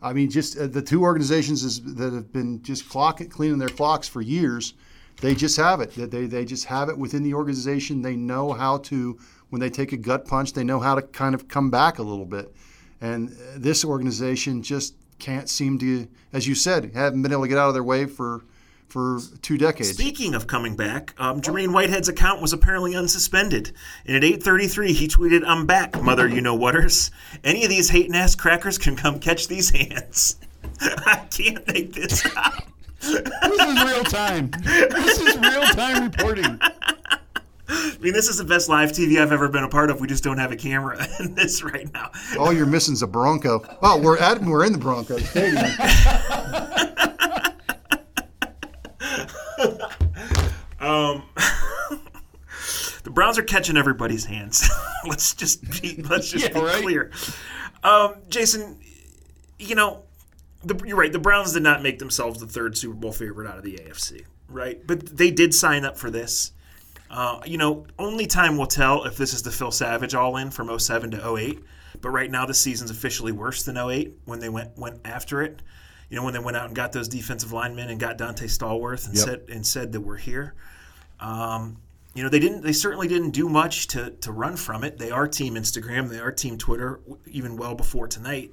I 0.00 0.12
mean, 0.12 0.30
just 0.30 0.56
uh, 0.56 0.68
the 0.68 0.82
two 0.82 1.02
organizations 1.02 1.64
is, 1.64 1.82
that 1.96 2.12
have 2.12 2.32
been 2.32 2.62
just 2.62 2.88
clock 2.88 3.20
cleaning 3.30 3.58
their 3.58 3.68
clocks 3.68 4.06
for 4.06 4.20
years. 4.20 4.74
They 5.20 5.34
just 5.34 5.56
have 5.56 5.80
it. 5.80 5.90
They 5.96 6.26
they 6.26 6.44
just 6.44 6.66
have 6.66 6.88
it 6.88 6.96
within 6.96 7.24
the 7.24 7.34
organization. 7.34 8.02
They 8.02 8.14
know 8.14 8.52
how 8.52 8.78
to 8.78 9.18
when 9.50 9.60
they 9.60 9.70
take 9.70 9.92
a 9.92 9.96
gut 9.96 10.26
punch. 10.26 10.52
They 10.52 10.62
know 10.64 10.78
how 10.78 10.94
to 10.94 11.02
kind 11.02 11.34
of 11.34 11.48
come 11.48 11.70
back 11.70 11.98
a 11.98 12.02
little 12.02 12.26
bit. 12.26 12.54
And 13.00 13.30
uh, 13.30 13.32
this 13.56 13.84
organization 13.84 14.62
just 14.62 14.94
can't 15.18 15.48
seem 15.48 15.78
to, 15.78 16.08
as 16.32 16.46
you 16.46 16.54
said, 16.54 16.92
haven't 16.94 17.22
been 17.22 17.32
able 17.32 17.42
to 17.42 17.48
get 17.48 17.58
out 17.58 17.68
of 17.68 17.74
their 17.74 17.84
way 17.84 18.06
for 18.06 18.42
for 18.88 19.20
two 19.42 19.58
decades. 19.58 19.90
Speaking 19.90 20.34
of 20.34 20.46
coming 20.46 20.74
back, 20.74 21.14
um, 21.18 21.42
Jermaine 21.42 21.72
Whitehead's 21.72 22.08
account 22.08 22.40
was 22.40 22.54
apparently 22.54 22.92
unsuspended. 22.92 23.72
And 24.06 24.16
at 24.16 24.24
8:33, 24.24 24.94
he 24.94 25.08
tweeted, 25.08 25.42
"I'm 25.46 25.66
back, 25.66 26.02
mother. 26.02 26.26
You 26.26 26.40
know 26.40 26.54
whaters. 26.54 27.10
Any 27.44 27.64
of 27.64 27.70
these 27.70 27.90
hating 27.90 28.14
ass 28.14 28.34
crackers 28.34 28.78
can 28.78 28.96
come 28.96 29.20
catch 29.20 29.48
these 29.48 29.70
hands." 29.70 30.36
I 30.80 31.26
can't 31.30 31.66
make 31.68 31.92
this 31.92 32.24
up. 32.36 32.68
This 33.00 33.60
is 33.60 33.84
real 33.84 34.04
time. 34.04 34.50
This 34.62 35.20
is 35.20 35.36
real 35.38 35.62
time 35.62 36.04
reporting. 36.04 36.58
I 37.68 37.96
mean, 38.00 38.12
this 38.14 38.28
is 38.28 38.38
the 38.38 38.44
best 38.44 38.68
live 38.68 38.92
TV 38.92 39.20
I've 39.20 39.32
ever 39.32 39.48
been 39.48 39.64
a 39.64 39.68
part 39.68 39.90
of. 39.90 40.00
We 40.00 40.06
just 40.06 40.24
don't 40.24 40.38
have 40.38 40.52
a 40.52 40.56
camera 40.56 41.06
in 41.20 41.34
this 41.34 41.62
right 41.62 41.92
now. 41.92 42.10
All 42.38 42.52
you're 42.52 42.66
missing 42.66 42.94
is 42.94 43.02
a 43.02 43.06
Bronco. 43.06 43.62
Oh, 43.82 44.00
we're 44.00 44.18
at 44.18 44.40
we're 44.42 44.64
in 44.64 44.72
the 44.72 44.78
Bronco 44.78 45.18
Stadium. 45.18 45.64
The 53.04 53.10
Browns 53.14 53.38
are 53.38 53.42
catching 53.42 53.76
everybody's 53.76 54.24
hands. 54.26 54.68
let's 55.06 55.34
just 55.34 55.62
be 55.82 56.02
let's 56.02 56.30
just 56.30 56.44
Yeah, 56.48 56.52
be 56.52 56.60
right. 56.60 56.82
clear. 56.82 57.10
Um, 57.82 58.16
Jason, 58.28 58.78
you 59.58 59.74
know, 59.74 60.02
the, 60.64 60.78
you're 60.86 60.96
right. 60.96 61.12
The 61.12 61.18
Browns 61.18 61.52
did 61.52 61.62
not 61.62 61.82
make 61.82 61.98
themselves 61.98 62.40
the 62.40 62.46
third 62.46 62.76
Super 62.76 62.94
Bowl 62.94 63.12
favorite 63.12 63.48
out 63.48 63.56
of 63.56 63.62
the 63.64 63.76
AFC, 63.76 64.24
right? 64.48 64.84
But 64.86 65.16
they 65.16 65.30
did 65.30 65.54
sign 65.54 65.84
up 65.84 65.96
for 65.96 66.10
this. 66.10 66.52
Uh, 67.10 67.40
you 67.46 67.56
know, 67.56 67.86
only 67.98 68.26
time 68.26 68.56
will 68.58 68.66
tell 68.66 69.04
if 69.04 69.16
this 69.16 69.32
is 69.32 69.42
the 69.42 69.50
Phil 69.50 69.70
Savage 69.70 70.14
all 70.14 70.36
in 70.36 70.50
from 70.50 70.76
07 70.78 71.12
to 71.12 71.36
08. 71.36 71.58
But 72.00 72.10
right 72.10 72.30
now, 72.30 72.44
the 72.46 72.54
season's 72.54 72.90
officially 72.90 73.32
worse 73.32 73.62
than 73.62 73.76
08 73.76 74.12
when 74.24 74.40
they 74.40 74.48
went 74.48 74.76
went 74.76 75.00
after 75.04 75.42
it. 75.42 75.62
You 76.10 76.16
know, 76.16 76.24
when 76.24 76.32
they 76.32 76.38
went 76.40 76.56
out 76.56 76.66
and 76.66 76.74
got 76.76 76.92
those 76.92 77.08
defensive 77.08 77.52
linemen 77.52 77.90
and 77.90 77.98
got 77.98 78.18
Donté 78.18 78.44
Stallworth 78.44 79.06
and 79.06 79.16
Yep. 79.16 79.24
said 79.24 79.42
and 79.50 79.66
said 79.66 79.92
that 79.92 80.00
we're 80.00 80.16
here. 80.16 80.54
Um, 81.20 81.78
you 82.14 82.22
know, 82.22 82.28
they 82.28 82.38
didn't. 82.40 82.62
They 82.62 82.72
certainly 82.72 83.08
didn't 83.08 83.30
do 83.30 83.48
much 83.48 83.88
to 83.88 84.10
to 84.10 84.32
run 84.32 84.56
from 84.56 84.84
it. 84.84 84.98
They 84.98 85.10
are 85.10 85.26
Team 85.28 85.54
Instagram. 85.54 86.08
They 86.08 86.18
are 86.20 86.32
Team 86.32 86.58
Twitter. 86.58 87.00
Even 87.26 87.56
well 87.56 87.74
before 87.74 88.06
tonight. 88.06 88.52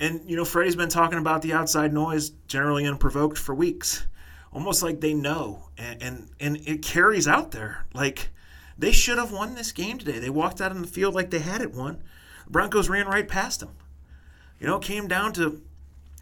And 0.00 0.20
you 0.26 0.36
know, 0.36 0.44
Freddie's 0.44 0.76
been 0.76 0.88
talking 0.88 1.18
about 1.18 1.42
the 1.42 1.52
outside 1.52 1.92
noise, 1.92 2.30
generally 2.48 2.86
unprovoked, 2.86 3.38
for 3.38 3.54
weeks. 3.54 4.06
Almost 4.54 4.82
like 4.82 5.00
they 5.00 5.12
know, 5.12 5.68
and 5.76 6.02
and, 6.02 6.30
and 6.40 6.56
it 6.66 6.80
carries 6.80 7.26
out 7.28 7.50
there. 7.50 7.86
Like 7.92 8.30
they 8.78 8.92
should 8.92 9.18
have 9.18 9.32
won 9.32 9.54
this 9.54 9.72
game 9.72 9.98
today. 9.98 10.18
They 10.18 10.30
walked 10.30 10.60
out 10.60 10.70
on 10.70 10.80
the 10.80 10.88
field 10.88 11.14
like 11.14 11.30
they 11.30 11.40
had 11.40 11.60
it 11.60 11.74
won. 11.74 12.02
Broncos 12.48 12.88
ran 12.88 13.06
right 13.06 13.26
past 13.28 13.60
them. 13.60 13.70
You 14.60 14.66
know, 14.66 14.78
came 14.78 15.08
down 15.08 15.32
to 15.34 15.60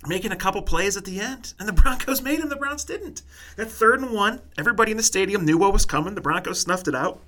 making 0.07 0.33
a 0.33 0.37
couple 0.37 0.63
plays 0.63 0.97
at 0.97 1.05
the 1.05 1.21
end, 1.21 1.55
and 1.59 1.69
the 1.69 1.73
Broncos 1.83 2.23
made 2.23 2.41
them. 2.41 2.49
The 2.49 2.57
Browns 2.57 2.85
didn't. 2.85 3.23
That 3.57 3.71
third 3.71 4.01
and 4.01 4.13
one, 4.13 4.41
everybody 4.59 4.91
in 4.91 4.97
the 4.97 5.03
stadium 5.03 5.45
knew 5.45 5.59
what 5.59 5.73
was 5.73 5.85
coming. 5.85 6.15
The 6.15 6.21
Broncos 6.21 6.61
snuffed 6.61 6.89
it 6.89 6.95
out. 6.95 7.21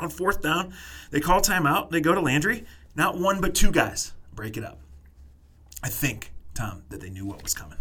On 0.00 0.08
fourth 0.08 0.42
down, 0.42 0.74
they 1.10 1.20
call 1.20 1.40
timeout. 1.40 1.90
They 1.90 2.00
go 2.00 2.14
to 2.14 2.20
Landry. 2.20 2.64
Not 2.96 3.16
one, 3.16 3.40
but 3.40 3.54
two 3.54 3.70
guys 3.70 4.12
break 4.34 4.56
it 4.56 4.64
up. 4.64 4.78
I 5.82 5.88
think, 5.88 6.32
Tom, 6.54 6.82
that 6.88 7.00
they 7.00 7.10
knew 7.10 7.26
what 7.26 7.42
was 7.42 7.54
coming. 7.54 7.78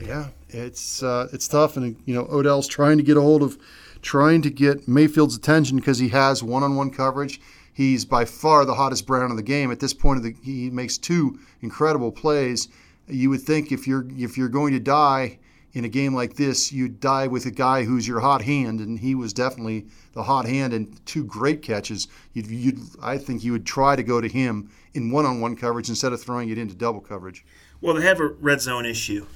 Yeah, 0.00 0.28
it's 0.48 1.02
uh, 1.02 1.28
it's 1.32 1.48
tough, 1.48 1.76
and 1.76 1.96
you 2.04 2.14
know 2.14 2.26
Odell's 2.30 2.68
trying 2.68 2.96
to 2.98 3.02
get 3.02 3.16
a 3.16 3.20
hold 3.20 3.42
of, 3.42 3.58
trying 4.02 4.42
to 4.42 4.50
get 4.50 4.88
Mayfield's 4.88 5.36
attention 5.36 5.76
because 5.76 5.98
he 5.98 6.08
has 6.08 6.42
one-on-one 6.42 6.90
coverage. 6.90 7.40
He's 7.72 8.04
by 8.04 8.24
far 8.24 8.64
the 8.64 8.74
hottest 8.74 9.06
Brown 9.06 9.30
in 9.30 9.36
the 9.36 9.42
game 9.42 9.70
at 9.70 9.80
this 9.80 9.94
point. 9.94 10.18
Of 10.18 10.24
the, 10.24 10.36
he 10.42 10.70
makes 10.70 10.98
two 10.98 11.38
incredible 11.60 12.12
plays. 12.12 12.68
You 13.08 13.30
would 13.30 13.42
think 13.42 13.72
if 13.72 13.86
you're 13.86 14.06
if 14.16 14.36
you're 14.36 14.48
going 14.48 14.72
to 14.74 14.80
die 14.80 15.38
in 15.74 15.84
a 15.84 15.88
game 15.88 16.14
like 16.14 16.34
this, 16.34 16.72
you'd 16.72 17.00
die 17.00 17.26
with 17.26 17.46
a 17.46 17.50
guy 17.50 17.82
who's 17.84 18.06
your 18.06 18.20
hot 18.20 18.42
hand, 18.42 18.80
and 18.80 18.98
he 18.98 19.14
was 19.14 19.32
definitely 19.32 19.86
the 20.12 20.22
hot 20.22 20.46
hand 20.46 20.72
and 20.72 21.04
two 21.04 21.24
great 21.24 21.62
catches. 21.62 22.06
You'd, 22.32 22.46
you'd 22.46 22.78
I 23.02 23.18
think 23.18 23.42
you 23.42 23.52
would 23.52 23.66
try 23.66 23.96
to 23.96 24.02
go 24.02 24.20
to 24.20 24.28
him 24.28 24.70
in 24.94 25.10
one-on-one 25.10 25.56
coverage 25.56 25.88
instead 25.88 26.12
of 26.12 26.22
throwing 26.22 26.48
it 26.48 26.58
into 26.58 26.74
double 26.74 27.00
coverage. 27.00 27.44
Well, 27.80 27.94
they 27.94 28.02
have 28.02 28.20
a 28.20 28.28
red 28.28 28.60
zone 28.60 28.86
issue. 28.86 29.26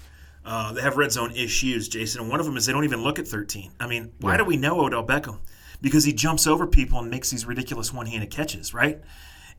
Uh, 0.48 0.72
they 0.72 0.80
have 0.80 0.96
red 0.96 1.12
zone 1.12 1.30
issues, 1.32 1.88
Jason. 1.88 2.22
And 2.22 2.30
one 2.30 2.40
of 2.40 2.46
them 2.46 2.56
is 2.56 2.64
they 2.64 2.72
don't 2.72 2.84
even 2.84 3.02
look 3.02 3.18
at 3.18 3.28
13. 3.28 3.70
I 3.78 3.86
mean, 3.86 4.12
why 4.20 4.38
do 4.38 4.44
we 4.44 4.56
know 4.56 4.80
Odell 4.80 5.06
Beckham? 5.06 5.40
Because 5.82 6.04
he 6.04 6.12
jumps 6.14 6.46
over 6.46 6.66
people 6.66 6.98
and 6.98 7.10
makes 7.10 7.28
these 7.28 7.44
ridiculous 7.44 7.92
one 7.92 8.06
handed 8.06 8.30
catches, 8.30 8.72
right? 8.72 8.98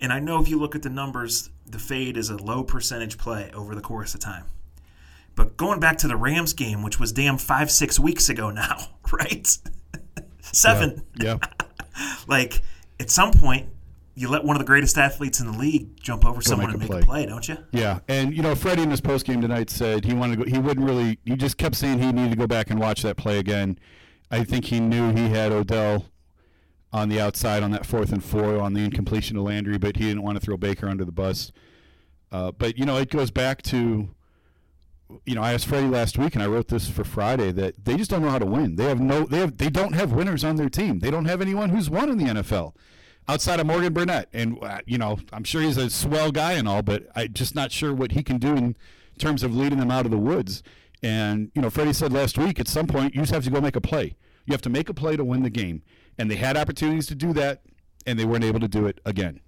And 0.01 0.11
I 0.11 0.19
know 0.19 0.41
if 0.41 0.49
you 0.49 0.57
look 0.57 0.75
at 0.75 0.81
the 0.81 0.89
numbers, 0.89 1.51
the 1.67 1.77
fade 1.77 2.17
is 2.17 2.31
a 2.31 2.37
low 2.37 2.63
percentage 2.63 3.19
play 3.19 3.51
over 3.53 3.75
the 3.75 3.81
course 3.81 4.15
of 4.15 4.19
time. 4.19 4.45
But 5.35 5.57
going 5.57 5.79
back 5.79 5.99
to 5.99 6.07
the 6.07 6.15
Rams 6.15 6.53
game, 6.53 6.81
which 6.81 6.99
was 6.99 7.11
damn 7.11 7.37
five, 7.37 7.69
six 7.69 7.99
weeks 7.99 8.27
ago 8.27 8.49
now, 8.49 8.77
right? 9.11 9.47
Seven. 10.41 11.03
Yeah. 11.21 11.37
Like, 12.27 12.61
at 12.97 13.09
some 13.09 13.31
point, 13.31 13.67
you 14.19 14.27
let 14.27 14.43
one 14.43 14.57
of 14.57 14.59
the 14.59 14.65
greatest 14.65 14.97
athletes 14.97 15.39
in 15.39 15.49
the 15.49 15.57
league 15.57 15.97
jump 16.01 16.25
over 16.25 16.41
someone 16.41 16.67
make 16.67 16.73
and 16.73 16.83
a 16.83 16.95
make 16.95 17.03
a 17.03 17.05
play. 17.05 17.23
play, 17.23 17.25
don't 17.25 17.47
you? 17.47 17.57
Yeah, 17.71 17.99
and 18.09 18.35
you 18.35 18.41
know, 18.41 18.53
Freddie 18.53 18.83
in 18.83 18.91
his 18.91 18.99
post 18.99 19.25
game 19.25 19.41
tonight 19.41 19.69
said 19.69 20.03
he 20.03 20.13
wanted 20.13 20.39
to 20.39 20.45
go. 20.45 20.51
He 20.51 20.59
wouldn't 20.59 20.85
really. 20.85 21.19
He 21.23 21.37
just 21.37 21.57
kept 21.57 21.75
saying 21.75 21.99
he 21.99 22.11
needed 22.11 22.31
to 22.31 22.35
go 22.35 22.45
back 22.45 22.69
and 22.69 22.79
watch 22.79 23.01
that 23.03 23.15
play 23.15 23.39
again. 23.39 23.79
I 24.29 24.43
think 24.43 24.65
he 24.65 24.81
knew 24.81 25.13
he 25.13 25.29
had 25.29 25.53
Odell 25.53 26.07
on 26.91 27.07
the 27.07 27.19
outside 27.19 27.63
on 27.63 27.71
that 27.71 27.85
fourth 27.85 28.11
and 28.11 28.21
four 28.21 28.59
on 28.59 28.73
the 28.73 28.81
incompletion 28.81 29.37
to 29.37 29.41
Landry, 29.41 29.77
but 29.77 29.95
he 29.95 30.07
didn't 30.07 30.23
want 30.23 30.37
to 30.37 30.45
throw 30.45 30.57
Baker 30.57 30.89
under 30.89 31.05
the 31.05 31.13
bus. 31.13 31.53
Uh, 32.29 32.51
but 32.51 32.77
you 32.77 32.85
know, 32.85 32.97
it 32.97 33.09
goes 33.09 33.31
back 33.31 33.61
to. 33.63 34.09
You 35.25 35.33
know, 35.33 35.41
I 35.41 35.53
asked 35.53 35.65
Freddie 35.65 35.87
last 35.87 36.19
week, 36.19 36.35
and 36.35 36.43
I 36.43 36.45
wrote 36.45 36.67
this 36.67 36.87
for 36.87 37.03
Friday 37.03 37.51
that 37.53 37.83
they 37.83 37.97
just 37.97 38.11
don't 38.11 38.21
know 38.21 38.29
how 38.29 38.37
to 38.37 38.45
win. 38.45 38.75
They 38.75 38.83
have 38.83 38.99
no, 38.99 39.23
they 39.23 39.39
have, 39.39 39.57
they 39.57 39.69
don't 39.69 39.93
have 39.93 40.11
winners 40.11 40.43
on 40.43 40.55
their 40.57 40.69
team. 40.69 40.99
They 40.99 41.09
don't 41.09 41.25
have 41.25 41.41
anyone 41.41 41.69
who's 41.69 41.89
won 41.89 42.09
in 42.09 42.19
the 42.19 42.25
NFL 42.25 42.73
outside 43.27 43.59
of 43.59 43.67
Morgan 43.67 43.93
Burnett. 43.93 44.29
And, 44.33 44.57
uh, 44.63 44.79
you 44.85 44.97
know, 44.97 45.19
I'm 45.33 45.43
sure 45.43 45.61
he's 45.61 45.77
a 45.77 45.89
swell 45.89 46.31
guy 46.31 46.53
and 46.53 46.67
all, 46.67 46.81
but 46.81 47.07
I'm 47.15 47.33
just 47.33 47.55
not 47.55 47.71
sure 47.71 47.93
what 47.93 48.13
he 48.13 48.23
can 48.23 48.37
do 48.37 48.55
in 48.55 48.75
terms 49.17 49.43
of 49.43 49.55
leading 49.55 49.79
them 49.79 49.91
out 49.91 50.05
of 50.05 50.11
the 50.11 50.17
woods. 50.17 50.63
And, 51.03 51.51
you 51.53 51.61
know, 51.61 51.69
Freddie 51.69 51.93
said 51.93 52.11
last 52.11 52.37
week 52.37 52.59
at 52.59 52.67
some 52.67 52.87
point, 52.87 53.15
you 53.15 53.21
just 53.21 53.33
have 53.33 53.43
to 53.43 53.49
go 53.49 53.61
make 53.61 53.75
a 53.75 53.81
play. 53.81 54.15
You 54.45 54.53
have 54.53 54.61
to 54.63 54.69
make 54.69 54.89
a 54.89 54.93
play 54.93 55.15
to 55.15 55.23
win 55.23 55.43
the 55.43 55.49
game. 55.49 55.83
And 56.17 56.29
they 56.29 56.35
had 56.35 56.57
opportunities 56.57 57.07
to 57.07 57.15
do 57.15 57.31
that, 57.33 57.61
and 58.05 58.19
they 58.19 58.25
weren't 58.25 58.43
able 58.43 58.59
to 58.59 58.67
do 58.67 58.87
it 58.87 58.99
again. 59.05 59.39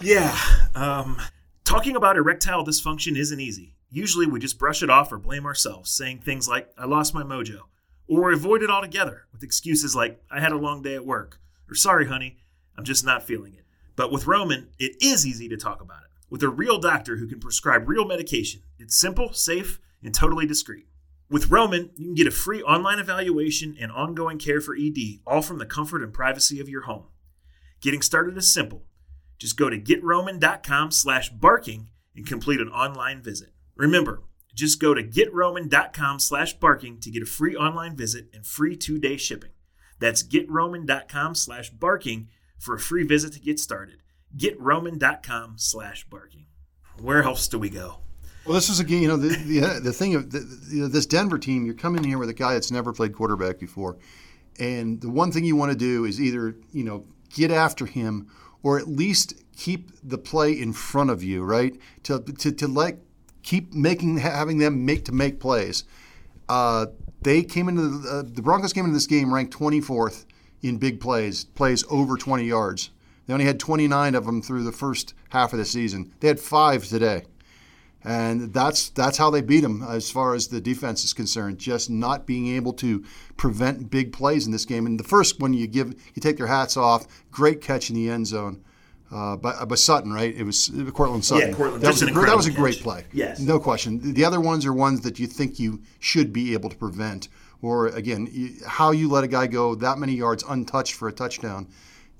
Yeah. 0.00 0.36
Um, 0.74 1.20
talking 1.64 1.96
about 1.96 2.16
erectile 2.16 2.64
dysfunction 2.64 3.16
isn't 3.16 3.40
easy. 3.40 3.74
Usually 3.90 4.26
we 4.26 4.40
just 4.40 4.58
brush 4.58 4.82
it 4.82 4.90
off 4.90 5.12
or 5.12 5.18
blame 5.18 5.44
ourselves, 5.44 5.90
saying 5.90 6.20
things 6.20 6.48
like, 6.48 6.70
I 6.78 6.86
lost 6.86 7.14
my 7.14 7.22
mojo, 7.22 7.60
or 8.08 8.32
avoid 8.32 8.62
it 8.62 8.70
altogether 8.70 9.26
with 9.32 9.42
excuses 9.42 9.94
like, 9.94 10.20
I 10.30 10.40
had 10.40 10.52
a 10.52 10.56
long 10.56 10.82
day 10.82 10.94
at 10.94 11.04
work, 11.04 11.38
or 11.68 11.74
sorry, 11.74 12.06
honey, 12.06 12.38
I'm 12.76 12.84
just 12.84 13.04
not 13.04 13.22
feeling 13.22 13.54
it. 13.54 13.64
But 13.96 14.10
with 14.10 14.26
Roman, 14.26 14.68
it 14.78 14.96
is 15.02 15.26
easy 15.26 15.48
to 15.48 15.56
talk 15.56 15.80
about 15.80 16.02
it. 16.02 16.10
With 16.30 16.42
a 16.42 16.48
real 16.48 16.78
doctor 16.78 17.16
who 17.16 17.28
can 17.28 17.40
prescribe 17.40 17.88
real 17.88 18.04
medication, 18.04 18.62
it's 18.78 18.96
simple, 18.96 19.32
safe, 19.32 19.80
and 20.02 20.14
totally 20.14 20.46
discreet. 20.46 20.86
With 21.30 21.50
Roman, 21.50 21.90
you 21.96 22.06
can 22.06 22.14
get 22.14 22.26
a 22.26 22.32
free 22.32 22.62
online 22.62 22.98
evaluation 22.98 23.76
and 23.80 23.90
ongoing 23.90 24.38
care 24.38 24.60
for 24.60 24.76
ED, 24.76 25.20
all 25.26 25.42
from 25.42 25.58
the 25.58 25.66
comfort 25.66 26.02
and 26.02 26.12
privacy 26.12 26.60
of 26.60 26.68
your 26.68 26.82
home. 26.82 27.06
Getting 27.80 28.02
started 28.02 28.36
is 28.36 28.52
simple. 28.52 28.84
Just 29.38 29.56
go 29.56 29.70
to 29.70 29.78
getroman.com 29.78 30.90
slash 30.90 31.30
barking 31.30 31.90
and 32.14 32.26
complete 32.26 32.60
an 32.60 32.68
online 32.68 33.22
visit. 33.22 33.50
Remember, 33.76 34.22
just 34.54 34.80
go 34.80 34.94
to 34.94 35.02
getroman.com 35.02 36.20
slash 36.20 36.54
barking 36.54 37.00
to 37.00 37.10
get 37.10 37.22
a 37.22 37.26
free 37.26 37.56
online 37.56 37.96
visit 37.96 38.28
and 38.32 38.46
free 38.46 38.76
two-day 38.76 39.16
shipping. 39.16 39.50
That's 40.04 40.22
getroman.com 40.22 41.34
slash 41.34 41.70
barking 41.70 42.28
for 42.58 42.74
a 42.74 42.78
free 42.78 43.04
visit 43.04 43.32
to 43.32 43.40
get 43.40 43.58
started. 43.58 44.00
Getroman.com 44.36 45.54
slash 45.56 46.04
barking. 46.10 46.44
Where 47.00 47.22
else 47.22 47.48
do 47.48 47.58
we 47.58 47.70
go? 47.70 48.00
Well, 48.44 48.54
this 48.54 48.68
is 48.68 48.80
again, 48.80 49.00
you 49.00 49.08
know, 49.08 49.16
the 49.16 49.34
the, 49.34 49.80
the 49.82 49.92
thing 49.94 50.14
of 50.14 50.30
the, 50.30 50.40
you 50.68 50.82
know, 50.82 50.88
this 50.88 51.06
Denver 51.06 51.38
team. 51.38 51.64
You're 51.64 51.74
coming 51.74 52.04
here 52.04 52.18
with 52.18 52.28
a 52.28 52.34
guy 52.34 52.52
that's 52.52 52.70
never 52.70 52.92
played 52.92 53.14
quarterback 53.14 53.58
before, 53.58 53.96
and 54.60 55.00
the 55.00 55.08
one 55.08 55.32
thing 55.32 55.46
you 55.46 55.56
want 55.56 55.72
to 55.72 55.78
do 55.78 56.04
is 56.04 56.20
either 56.20 56.54
you 56.70 56.84
know 56.84 57.06
get 57.30 57.50
after 57.50 57.86
him 57.86 58.30
or 58.62 58.78
at 58.78 58.86
least 58.86 59.32
keep 59.56 59.90
the 60.02 60.18
play 60.18 60.52
in 60.52 60.74
front 60.74 61.08
of 61.08 61.22
you, 61.22 61.42
right? 61.42 61.80
To 62.02 62.18
to 62.20 62.52
to 62.52 62.68
like 62.68 62.98
keep 63.42 63.72
making 63.72 64.18
having 64.18 64.58
them 64.58 64.84
make 64.84 65.06
to 65.06 65.12
make 65.12 65.40
plays. 65.40 65.84
Uh, 66.46 66.88
they 67.24 67.42
came 67.42 67.68
into 67.68 67.88
the, 67.88 68.08
uh, 68.08 68.22
the 68.24 68.42
Broncos 68.42 68.72
came 68.72 68.84
into 68.84 68.94
this 68.94 69.06
game 69.06 69.34
ranked 69.34 69.52
24th 69.52 70.24
in 70.62 70.78
big 70.78 71.00
plays, 71.00 71.44
plays 71.44 71.84
over 71.90 72.16
20 72.16 72.44
yards. 72.44 72.90
They 73.26 73.32
only 73.32 73.46
had 73.46 73.58
29 73.58 74.14
of 74.14 74.26
them 74.26 74.40
through 74.40 74.64
the 74.64 74.72
first 74.72 75.14
half 75.30 75.52
of 75.52 75.58
the 75.58 75.64
season. 75.64 76.12
They 76.20 76.28
had 76.28 76.38
five 76.38 76.84
today 76.84 77.24
and 78.04 78.52
that's 78.52 78.90
that's 78.90 79.16
how 79.16 79.30
they 79.30 79.40
beat 79.40 79.60
them 79.60 79.82
as 79.82 80.10
far 80.10 80.34
as 80.34 80.48
the 80.48 80.60
defense 80.60 81.04
is 81.04 81.14
concerned. 81.14 81.58
Just 81.58 81.88
not 81.88 82.26
being 82.26 82.48
able 82.48 82.74
to 82.74 83.02
prevent 83.38 83.90
big 83.90 84.12
plays 84.12 84.44
in 84.44 84.52
this 84.52 84.66
game. 84.66 84.84
And 84.84 85.00
the 85.00 85.04
first 85.04 85.40
one 85.40 85.54
you 85.54 85.66
give, 85.66 85.94
you 86.14 86.20
take 86.20 86.36
their 86.36 86.46
hats 86.46 86.76
off. 86.76 87.06
Great 87.30 87.62
catch 87.62 87.88
in 87.88 87.96
the 87.96 88.10
end 88.10 88.26
zone. 88.26 88.62
Uh, 89.12 89.36
by, 89.36 89.64
by 89.64 89.74
Sutton, 89.76 90.12
right? 90.12 90.34
It 90.34 90.42
was 90.42 90.72
Courtland 90.92 91.24
Sutton. 91.24 91.50
Yeah, 91.50 91.54
Courtland. 91.54 91.82
That 91.82 91.88
was, 91.88 92.02
a, 92.02 92.06
that 92.06 92.36
was 92.36 92.46
a 92.46 92.50
great 92.50 92.76
catch. 92.76 92.82
play. 92.82 93.04
Yes. 93.12 93.38
No 93.38 93.60
question. 93.60 94.14
The 94.14 94.24
other 94.24 94.40
ones 94.40 94.66
are 94.66 94.72
ones 94.72 95.02
that 95.02 95.20
you 95.20 95.26
think 95.28 95.60
you 95.60 95.82
should 96.00 96.32
be 96.32 96.52
able 96.52 96.68
to 96.70 96.76
prevent. 96.76 97.28
Or 97.62 97.88
again, 97.88 98.58
how 98.66 98.90
you 98.90 99.08
let 99.08 99.22
a 99.22 99.28
guy 99.28 99.46
go 99.46 99.74
that 99.76 99.98
many 99.98 100.14
yards 100.14 100.42
untouched 100.48 100.94
for 100.94 101.08
a 101.08 101.12
touchdown 101.12 101.68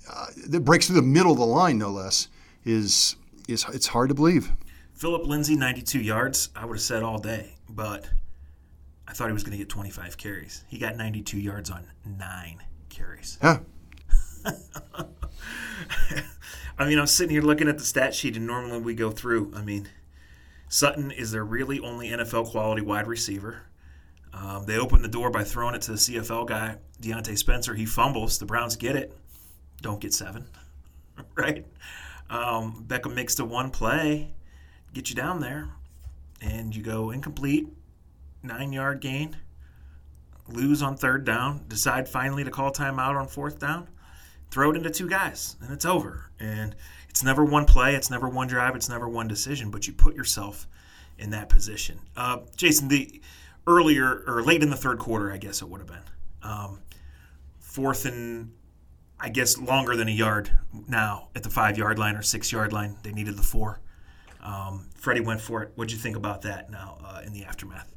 uh, 0.09 0.27
that 0.47 0.61
breaks 0.61 0.87
through 0.87 0.95
the 0.95 1.01
middle 1.01 1.33
of 1.33 1.37
the 1.37 1.45
line, 1.45 1.77
no 1.77 1.89
less, 1.89 2.29
is 2.63 3.15
is 3.47 3.65
it's 3.73 3.87
hard 3.87 4.09
to 4.09 4.15
believe. 4.15 4.51
Phillip 4.93 5.25
Lindsay, 5.25 5.55
92 5.55 5.99
yards. 5.99 6.49
I 6.55 6.65
would 6.65 6.77
have 6.77 6.81
said 6.81 7.03
all 7.03 7.19
day, 7.19 7.57
but 7.69 8.09
I 9.07 9.13
thought 9.13 9.27
he 9.27 9.33
was 9.33 9.43
going 9.43 9.51
to 9.51 9.57
get 9.57 9.69
25 9.69 10.17
carries. 10.17 10.63
He 10.67 10.77
got 10.77 10.95
92 10.95 11.37
yards 11.39 11.69
on 11.69 11.85
nine 12.05 12.63
carries. 12.89 13.37
Yeah. 13.43 13.59
I 16.77 16.85
mean, 16.85 16.99
I'm 16.99 17.07
sitting 17.07 17.31
here 17.31 17.41
looking 17.41 17.69
at 17.69 17.77
the 17.77 17.85
stat 17.85 18.13
sheet, 18.13 18.35
and 18.35 18.45
normally 18.45 18.79
we 18.79 18.95
go 18.95 19.09
through. 19.11 19.53
I 19.55 19.61
mean, 19.61 19.87
Sutton 20.67 21.11
is 21.11 21.31
their 21.31 21.45
really 21.45 21.79
only 21.79 22.09
NFL 22.09 22.51
quality 22.51 22.81
wide 22.81 23.07
receiver. 23.07 23.63
Um, 24.33 24.65
they 24.65 24.77
open 24.77 25.01
the 25.01 25.07
door 25.07 25.29
by 25.29 25.45
throwing 25.45 25.75
it 25.75 25.81
to 25.83 25.91
the 25.91 25.97
CFL 25.97 26.47
guy, 26.47 26.75
Diontae 27.01 27.37
Spencer. 27.37 27.75
He 27.75 27.85
fumbles. 27.85 28.37
The 28.37 28.45
Browns 28.45 28.75
get 28.75 28.97
it. 28.97 29.15
Don't 29.81 30.01
get 30.01 30.13
seven, 30.13 30.47
right? 31.35 31.65
Um, 32.29 32.83
Beckham 32.87 33.13
makes 33.13 33.35
the 33.35 33.45
one 33.45 33.71
play, 33.71 34.33
get 34.93 35.09
you 35.09 35.15
down 35.15 35.39
there, 35.39 35.69
and 36.41 36.75
you 36.75 36.81
go 36.83 37.11
incomplete, 37.11 37.67
nine 38.43 38.73
yard 38.73 38.99
gain, 38.99 39.37
lose 40.49 40.81
on 40.81 40.97
third 40.97 41.23
down, 41.23 41.65
decide 41.67 42.09
finally 42.09 42.43
to 42.43 42.51
call 42.51 42.71
timeout 42.71 43.19
on 43.19 43.27
fourth 43.27 43.59
down, 43.59 43.87
throw 44.51 44.71
it 44.71 44.77
into 44.77 44.89
two 44.89 45.09
guys, 45.09 45.55
and 45.61 45.71
it's 45.71 45.85
over. 45.85 46.31
And 46.39 46.75
it's 47.09 47.23
never 47.23 47.43
one 47.45 47.65
play, 47.65 47.95
it's 47.95 48.09
never 48.09 48.27
one 48.27 48.47
drive, 48.47 48.75
it's 48.75 48.89
never 48.89 49.07
one 49.07 49.27
decision, 49.27 49.71
but 49.71 49.87
you 49.87 49.93
put 49.93 50.15
yourself 50.15 50.67
in 51.17 51.29
that 51.31 51.49
position. 51.49 51.99
Uh, 52.15 52.39
Jason, 52.55 52.87
the 52.87 53.21
earlier 53.67 54.23
or 54.27 54.43
late 54.43 54.61
in 54.61 54.69
the 54.69 54.75
third 54.75 54.99
quarter, 54.99 55.31
I 55.31 55.37
guess 55.37 55.61
it 55.61 55.69
would 55.69 55.79
have 55.79 55.87
been. 55.87 56.03
Um, 56.43 56.79
fourth 57.59 58.05
and 58.05 58.51
I 59.19 59.29
guess 59.29 59.57
longer 59.57 59.95
than 59.95 60.07
a 60.07 60.11
yard 60.11 60.51
now 60.87 61.29
at 61.35 61.43
the 61.43 61.49
five 61.49 61.77
yard 61.77 61.97
line 61.97 62.15
or 62.15 62.21
six 62.21 62.51
yard 62.51 62.73
line. 62.73 62.97
They 63.03 63.11
needed 63.11 63.37
the 63.37 63.43
four. 63.43 63.79
Um, 64.41 64.89
Freddie 64.95 65.21
went 65.21 65.41
for 65.41 65.63
it. 65.63 65.71
What'd 65.75 65.91
you 65.91 65.97
think 65.97 66.15
about 66.15 66.43
that 66.43 66.69
now 66.69 66.97
uh, 67.03 67.21
in 67.25 67.33
the 67.33 67.45
aftermath? 67.45 67.94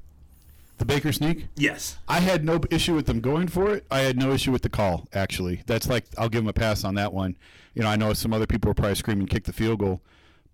The 0.78 0.84
Baker 0.84 1.12
sneak. 1.12 1.48
Yes. 1.56 1.98
I 2.06 2.20
had 2.20 2.44
no 2.44 2.60
issue 2.70 2.94
with 2.94 3.06
them 3.06 3.20
going 3.20 3.48
for 3.48 3.74
it. 3.74 3.84
I 3.90 4.00
had 4.00 4.16
no 4.16 4.32
issue 4.32 4.52
with 4.52 4.62
the 4.62 4.68
call. 4.68 5.08
Actually, 5.12 5.62
that's 5.66 5.88
like 5.88 6.04
I'll 6.16 6.28
give 6.28 6.42
them 6.42 6.48
a 6.48 6.52
pass 6.52 6.84
on 6.84 6.94
that 6.94 7.12
one. 7.12 7.36
You 7.74 7.82
know, 7.82 7.88
I 7.88 7.96
know 7.96 8.12
some 8.12 8.32
other 8.32 8.46
people 8.46 8.68
were 8.70 8.74
probably 8.74 8.94
screaming 8.94 9.26
kick 9.26 9.44
the 9.44 9.52
field 9.52 9.80
goal, 9.80 10.00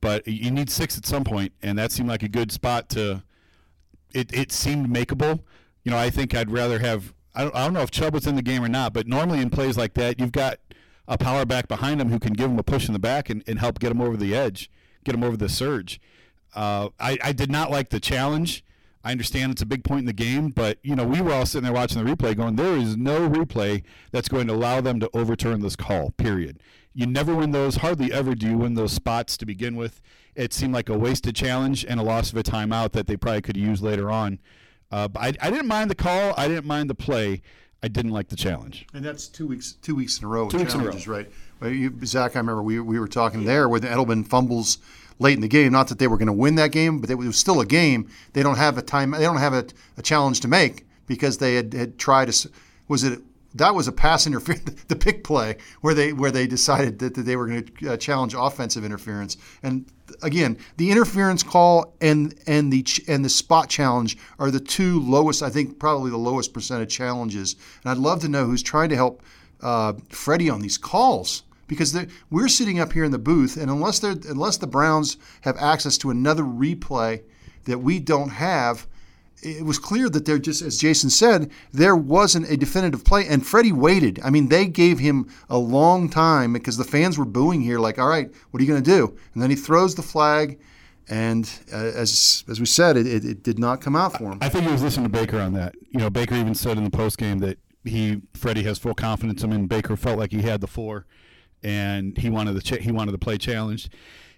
but 0.00 0.26
you 0.26 0.50
need 0.50 0.70
six 0.70 0.96
at 0.96 1.06
some 1.06 1.24
point, 1.24 1.52
and 1.62 1.78
that 1.78 1.92
seemed 1.92 2.08
like 2.08 2.22
a 2.22 2.28
good 2.28 2.52
spot 2.52 2.88
to. 2.90 3.22
It 4.14 4.32
it 4.32 4.50
seemed 4.50 4.88
makeable. 4.88 5.40
You 5.82 5.90
know, 5.90 5.98
I 5.98 6.08
think 6.08 6.34
I'd 6.34 6.50
rather 6.50 6.78
have. 6.78 7.12
I 7.34 7.42
don't, 7.42 7.54
I 7.54 7.64
don't 7.64 7.74
know 7.74 7.82
if 7.82 7.90
Chubb 7.90 8.14
was 8.14 8.26
in 8.26 8.36
the 8.36 8.42
game 8.42 8.64
or 8.64 8.68
not, 8.68 8.92
but 8.92 9.06
normally 9.06 9.40
in 9.40 9.50
plays 9.50 9.76
like 9.76 9.94
that, 9.94 10.20
you've 10.20 10.32
got 10.32 10.58
a 11.06 11.18
power 11.18 11.44
back 11.44 11.68
behind 11.68 12.00
him 12.00 12.08
who 12.08 12.18
can 12.18 12.32
give 12.32 12.50
him 12.50 12.58
a 12.58 12.62
push 12.62 12.86
in 12.86 12.92
the 12.92 12.98
back 12.98 13.28
and, 13.28 13.42
and 13.46 13.58
help 13.58 13.78
get 13.78 13.90
him 13.90 14.00
over 14.00 14.16
the 14.16 14.34
edge, 14.34 14.70
get 15.04 15.14
him 15.14 15.22
over 15.24 15.36
the 15.36 15.48
surge. 15.48 16.00
Uh, 16.54 16.90
I, 16.98 17.18
I 17.22 17.32
did 17.32 17.50
not 17.50 17.70
like 17.70 17.90
the 17.90 18.00
challenge. 18.00 18.64
I 19.04 19.12
understand 19.12 19.52
it's 19.52 19.62
a 19.62 19.66
big 19.66 19.84
point 19.84 20.00
in 20.00 20.06
the 20.06 20.12
game, 20.14 20.48
but 20.48 20.78
you 20.82 20.96
know 20.96 21.04
we 21.04 21.20
were 21.20 21.32
all 21.32 21.46
sitting 21.46 21.64
there 21.64 21.72
watching 21.72 22.02
the 22.02 22.10
replay, 22.10 22.36
going, 22.36 22.56
"There 22.56 22.76
is 22.76 22.96
no 22.96 23.28
replay 23.28 23.82
that's 24.10 24.28
going 24.28 24.46
to 24.46 24.54
allow 24.54 24.80
them 24.80 24.98
to 25.00 25.10
overturn 25.12 25.60
this 25.60 25.76
call." 25.76 26.10
Period. 26.12 26.60
You 26.94 27.06
never 27.06 27.34
win 27.34 27.50
those. 27.50 27.76
Hardly 27.76 28.12
ever 28.12 28.34
do 28.34 28.48
you 28.48 28.58
win 28.58 28.74
those 28.74 28.92
spots 28.92 29.36
to 29.38 29.46
begin 29.46 29.76
with. 29.76 30.00
It 30.34 30.52
seemed 30.52 30.72
like 30.72 30.88
a 30.88 30.96
wasted 30.96 31.36
challenge 31.36 31.84
and 31.84 32.00
a 32.00 32.02
loss 32.02 32.32
of 32.32 32.38
a 32.38 32.42
timeout 32.42 32.92
that 32.92 33.06
they 33.06 33.16
probably 33.16 33.42
could 33.42 33.56
use 33.56 33.82
later 33.82 34.10
on. 34.10 34.40
Uh, 34.90 35.08
but 35.08 35.20
I, 35.20 35.46
I 35.46 35.50
didn't 35.50 35.66
mind 35.66 35.90
the 35.90 35.96
call. 35.96 36.34
I 36.36 36.48
didn't 36.48 36.66
mind 36.66 36.88
the 36.88 36.94
play. 36.94 37.42
I 37.82 37.88
didn't 37.88 38.12
like 38.12 38.28
the 38.28 38.36
challenge. 38.36 38.86
And 38.94 39.04
that's 39.04 39.28
two 39.28 39.46
weeks 39.46 39.72
two 39.82 39.94
weeks 39.94 40.18
in 40.18 40.24
a 40.24 40.28
row. 40.28 40.48
Two 40.48 40.58
weeks 40.58 40.72
in 40.72 40.80
a 40.80 40.84
row. 40.84 40.90
challenges, 40.90 41.08
right? 41.08 41.30
Well, 41.60 41.70
you, 41.70 41.92
Zac, 42.06 42.36
I 42.36 42.38
remember 42.38 42.62
we, 42.62 42.80
we 42.80 42.98
were 42.98 43.08
talking 43.08 43.44
there 43.44 43.68
with 43.68 43.84
Edelman 43.84 44.26
fumbles 44.26 44.78
late 45.18 45.34
in 45.34 45.40
the 45.40 45.48
game. 45.48 45.72
Not 45.72 45.88
that 45.88 45.98
they 45.98 46.08
were 46.08 46.16
going 46.16 46.26
to 46.26 46.32
win 46.32 46.54
that 46.56 46.72
game, 46.72 47.00
but 47.00 47.10
it 47.10 47.16
was 47.16 47.36
still 47.36 47.60
a 47.60 47.66
game. 47.66 48.08
They 48.32 48.42
don't 48.42 48.58
have 48.58 48.78
a 48.78 48.82
time. 48.82 49.12
They 49.12 49.22
don't 49.22 49.36
have 49.36 49.54
a, 49.54 49.66
a 49.96 50.02
challenge 50.02 50.40
to 50.40 50.48
make 50.48 50.86
because 51.06 51.38
they 51.38 51.54
had, 51.54 51.72
had 51.72 51.98
tried 51.98 52.32
to. 52.32 52.50
Was 52.88 53.04
it 53.04 53.20
that 53.54 53.74
was 53.74 53.86
a 53.86 53.92
pass 53.92 54.26
interference, 54.26 54.84
the 54.84 54.96
pick 54.96 55.24
play 55.24 55.56
where 55.80 55.94
they 55.94 56.12
where 56.12 56.30
they 56.30 56.46
decided 56.46 56.98
that, 56.98 57.14
that 57.14 57.22
they 57.22 57.36
were 57.36 57.46
going 57.46 57.64
to 57.64 57.92
uh, 57.92 57.96
challenge 57.96 58.34
offensive 58.36 58.84
interference. 58.84 59.36
And 59.62 59.86
again, 60.22 60.58
the 60.76 60.90
interference 60.90 61.42
call 61.42 61.94
and 62.00 62.34
and 62.46 62.72
the 62.72 62.84
and 63.08 63.24
the 63.24 63.28
spot 63.28 63.68
challenge 63.68 64.18
are 64.38 64.50
the 64.50 64.60
two 64.60 65.00
lowest. 65.00 65.42
I 65.42 65.50
think 65.50 65.78
probably 65.78 66.10
the 66.10 66.16
lowest 66.16 66.52
percentage 66.52 66.94
challenges. 66.94 67.56
And 67.82 67.90
I'd 67.90 67.98
love 67.98 68.20
to 68.22 68.28
know 68.28 68.44
who's 68.44 68.62
trying 68.62 68.88
to 68.90 68.96
help 68.96 69.22
uh, 69.62 69.94
Freddie 70.08 70.50
on 70.50 70.60
these 70.60 70.76
calls 70.76 71.44
because 71.66 71.96
we're 72.30 72.48
sitting 72.48 72.78
up 72.78 72.92
here 72.92 73.04
in 73.04 73.12
the 73.12 73.18
booth, 73.18 73.56
and 73.56 73.70
unless 73.70 74.02
unless 74.02 74.56
the 74.56 74.66
Browns 74.66 75.16
have 75.42 75.56
access 75.58 75.98
to 75.98 76.10
another 76.10 76.42
replay 76.42 77.22
that 77.64 77.78
we 77.78 77.98
don't 77.98 78.30
have, 78.30 78.86
it 79.42 79.64
was 79.64 79.78
clear 79.78 80.08
that 80.08 80.24
there 80.24 80.38
just, 80.38 80.62
as 80.62 80.78
Jason 80.78 81.10
said, 81.10 81.50
there 81.72 81.96
wasn't 81.96 82.50
a 82.50 82.56
definitive 82.56 83.04
play, 83.04 83.26
and 83.28 83.46
Freddie 83.46 83.72
waited. 83.72 84.20
I 84.24 84.30
mean, 84.30 84.48
they 84.48 84.66
gave 84.66 84.98
him 84.98 85.28
a 85.50 85.58
long 85.58 86.08
time 86.08 86.52
because 86.52 86.76
the 86.76 86.84
fans 86.84 87.18
were 87.18 87.24
booing 87.24 87.60
here, 87.60 87.78
like, 87.78 87.98
"All 87.98 88.08
right, 88.08 88.32
what 88.50 88.60
are 88.60 88.64
you 88.64 88.70
going 88.70 88.82
to 88.82 88.90
do?" 88.90 89.16
And 89.34 89.42
then 89.42 89.50
he 89.50 89.56
throws 89.56 89.94
the 89.94 90.02
flag, 90.02 90.58
and 91.08 91.50
uh, 91.72 91.76
as 91.76 92.44
as 92.48 92.60
we 92.60 92.66
said, 92.66 92.96
it, 92.96 93.06
it, 93.06 93.24
it 93.24 93.42
did 93.42 93.58
not 93.58 93.80
come 93.80 93.96
out 93.96 94.16
for 94.16 94.32
him. 94.32 94.38
I 94.40 94.48
think 94.48 94.64
he 94.64 94.72
was 94.72 94.82
listening 94.82 95.06
to 95.06 95.12
Baker 95.12 95.38
on 95.38 95.52
that. 95.54 95.74
You 95.90 96.00
know, 96.00 96.10
Baker 96.10 96.34
even 96.34 96.54
said 96.54 96.78
in 96.78 96.84
the 96.84 96.90
post 96.90 97.18
game 97.18 97.38
that 97.40 97.58
he 97.84 98.22
Freddie 98.32 98.62
has 98.62 98.78
full 98.78 98.94
confidence 98.94 99.42
in 99.42 99.52
him. 99.52 99.66
Baker 99.66 99.96
felt 99.96 100.18
like 100.18 100.32
he 100.32 100.42
had 100.42 100.60
the 100.60 100.66
floor, 100.66 101.06
and 101.64 102.16
he 102.16 102.30
wanted 102.30 102.52
the 102.52 102.62
ch- 102.62 102.82
he 102.82 102.92
wanted 102.92 103.12
the 103.12 103.18
play 103.18 103.38
challenged. 103.38 103.92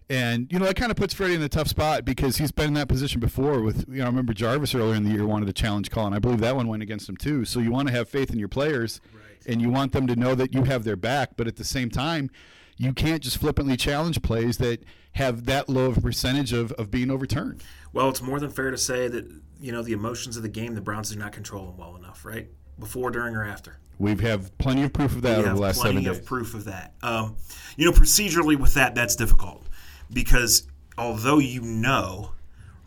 And 0.08 0.50
you 0.52 0.60
know 0.60 0.66
that 0.66 0.76
kind 0.76 0.92
of 0.92 0.96
puts 0.96 1.12
Freddie 1.12 1.34
in 1.34 1.42
a 1.42 1.48
tough 1.48 1.66
spot 1.66 2.04
because 2.04 2.36
he's 2.36 2.52
been 2.52 2.68
in 2.68 2.74
that 2.74 2.88
position 2.88 3.20
before. 3.20 3.60
With 3.60 3.86
you 3.88 3.98
know, 3.98 4.04
I 4.04 4.06
remember 4.06 4.32
Jarvis 4.32 4.74
earlier 4.74 4.94
in 4.94 5.02
the 5.02 5.10
year 5.10 5.26
wanted 5.26 5.48
a 5.48 5.52
challenge 5.52 5.90
call, 5.90 6.06
and 6.06 6.14
I 6.14 6.20
believe 6.20 6.40
that 6.40 6.54
one 6.54 6.68
went 6.68 6.82
against 6.82 7.08
him 7.08 7.16
too. 7.16 7.44
So 7.44 7.58
you 7.58 7.72
want 7.72 7.88
to 7.88 7.94
have 7.94 8.08
faith 8.08 8.30
in 8.30 8.38
your 8.38 8.48
players, 8.48 9.00
and 9.46 9.60
you 9.60 9.68
want 9.68 9.92
them 9.92 10.06
to 10.06 10.14
know 10.14 10.36
that 10.36 10.54
you 10.54 10.62
have 10.62 10.84
their 10.84 10.96
back. 10.96 11.30
But 11.36 11.48
at 11.48 11.56
the 11.56 11.64
same 11.64 11.90
time, 11.90 12.30
you 12.76 12.92
can't 12.92 13.20
just 13.20 13.38
flippantly 13.38 13.76
challenge 13.76 14.22
plays 14.22 14.58
that 14.58 14.84
have 15.12 15.46
that 15.46 15.68
low 15.68 15.86
of 15.86 15.96
a 15.96 16.00
percentage 16.00 16.52
of, 16.52 16.70
of 16.72 16.90
being 16.90 17.10
overturned. 17.10 17.64
Well, 17.92 18.08
it's 18.08 18.22
more 18.22 18.38
than 18.38 18.50
fair 18.50 18.70
to 18.70 18.78
say 18.78 19.08
that 19.08 19.28
you 19.60 19.72
know 19.72 19.82
the 19.82 19.92
emotions 19.92 20.36
of 20.36 20.44
the 20.44 20.48
game. 20.48 20.76
The 20.76 20.80
Browns 20.80 21.08
did 21.08 21.18
not 21.18 21.32
control 21.32 21.66
them 21.66 21.78
well 21.78 21.96
enough, 21.96 22.24
right? 22.24 22.48
Before, 22.78 23.10
during, 23.10 23.34
or 23.34 23.44
after. 23.44 23.78
We 23.98 24.10
have 24.10 24.20
had 24.20 24.58
plenty 24.58 24.82
of 24.82 24.92
proof 24.92 25.16
of 25.16 25.22
that 25.22 25.30
We 25.30 25.36
over 25.38 25.48
have 25.48 25.56
the 25.56 25.62
last 25.62 25.80
plenty 25.80 26.02
seven 26.02 26.10
of 26.10 26.16
days. 26.18 26.26
proof 26.26 26.54
of 26.54 26.64
that. 26.66 26.94
Um, 27.02 27.36
you 27.76 27.86
know, 27.86 27.92
procedurally 27.92 28.56
with 28.56 28.74
that, 28.74 28.94
that's 28.94 29.16
difficult 29.16 29.66
because 30.12 30.66
although 30.98 31.38
you 31.38 31.62
know, 31.62 32.32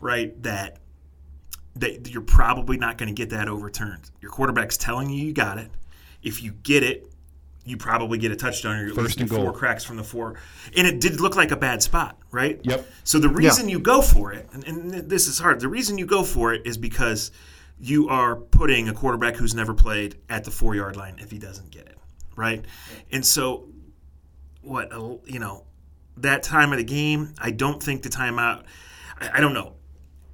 right, 0.00 0.40
that 0.42 0.78
that 1.76 2.10
you're 2.10 2.22
probably 2.22 2.76
not 2.76 2.98
going 2.98 3.08
to 3.08 3.14
get 3.14 3.30
that 3.30 3.48
overturned. 3.48 4.10
Your 4.20 4.30
quarterback's 4.30 4.76
telling 4.76 5.10
you 5.10 5.24
you 5.24 5.32
got 5.32 5.58
it. 5.58 5.70
If 6.22 6.42
you 6.42 6.52
get 6.52 6.82
it, 6.82 7.10
you 7.64 7.76
probably 7.76 8.18
get 8.18 8.32
a 8.32 8.36
touchdown 8.36 8.76
or 8.76 8.80
you're 8.80 8.88
at 8.90 8.94
First 8.94 9.20
least 9.20 9.32
four 9.32 9.52
cracks 9.52 9.84
from 9.84 9.96
the 9.96 10.04
four. 10.04 10.34
And 10.76 10.86
it 10.86 11.00
did 11.00 11.20
look 11.20 11.36
like 11.36 11.50
a 11.52 11.56
bad 11.56 11.82
spot, 11.82 12.18
right? 12.30 12.60
Yep. 12.62 12.86
So 13.04 13.18
the 13.18 13.28
reason 13.28 13.68
you 13.68 13.78
go 13.78 14.02
for 14.02 14.32
it, 14.32 14.48
and, 14.52 14.64
and 14.64 14.90
this 15.08 15.26
is 15.26 15.38
hard, 15.38 15.60
the 15.60 15.68
reason 15.68 15.98
you 15.98 16.06
go 16.06 16.24
for 16.24 16.52
it 16.52 16.66
is 16.66 16.76
because 16.76 17.30
you 17.80 18.08
are 18.08 18.36
putting 18.36 18.88
a 18.88 18.92
quarterback 18.92 19.36
who's 19.36 19.54
never 19.54 19.74
played 19.74 20.18
at 20.28 20.44
the 20.44 20.50
four 20.50 20.74
yard 20.74 20.96
line 20.96 21.16
if 21.18 21.30
he 21.30 21.38
doesn't 21.38 21.70
get 21.70 21.86
it, 21.86 21.98
right? 22.36 22.64
And 23.10 23.24
so, 23.24 23.68
what, 24.62 24.92
you 25.26 25.38
know, 25.38 25.64
that 26.18 26.42
time 26.42 26.72
of 26.72 26.78
the 26.78 26.84
game, 26.84 27.34
I 27.38 27.50
don't 27.50 27.82
think 27.82 28.02
the 28.02 28.10
timeout, 28.10 28.64
I, 29.18 29.30
I 29.34 29.40
don't 29.40 29.54
know. 29.54 29.74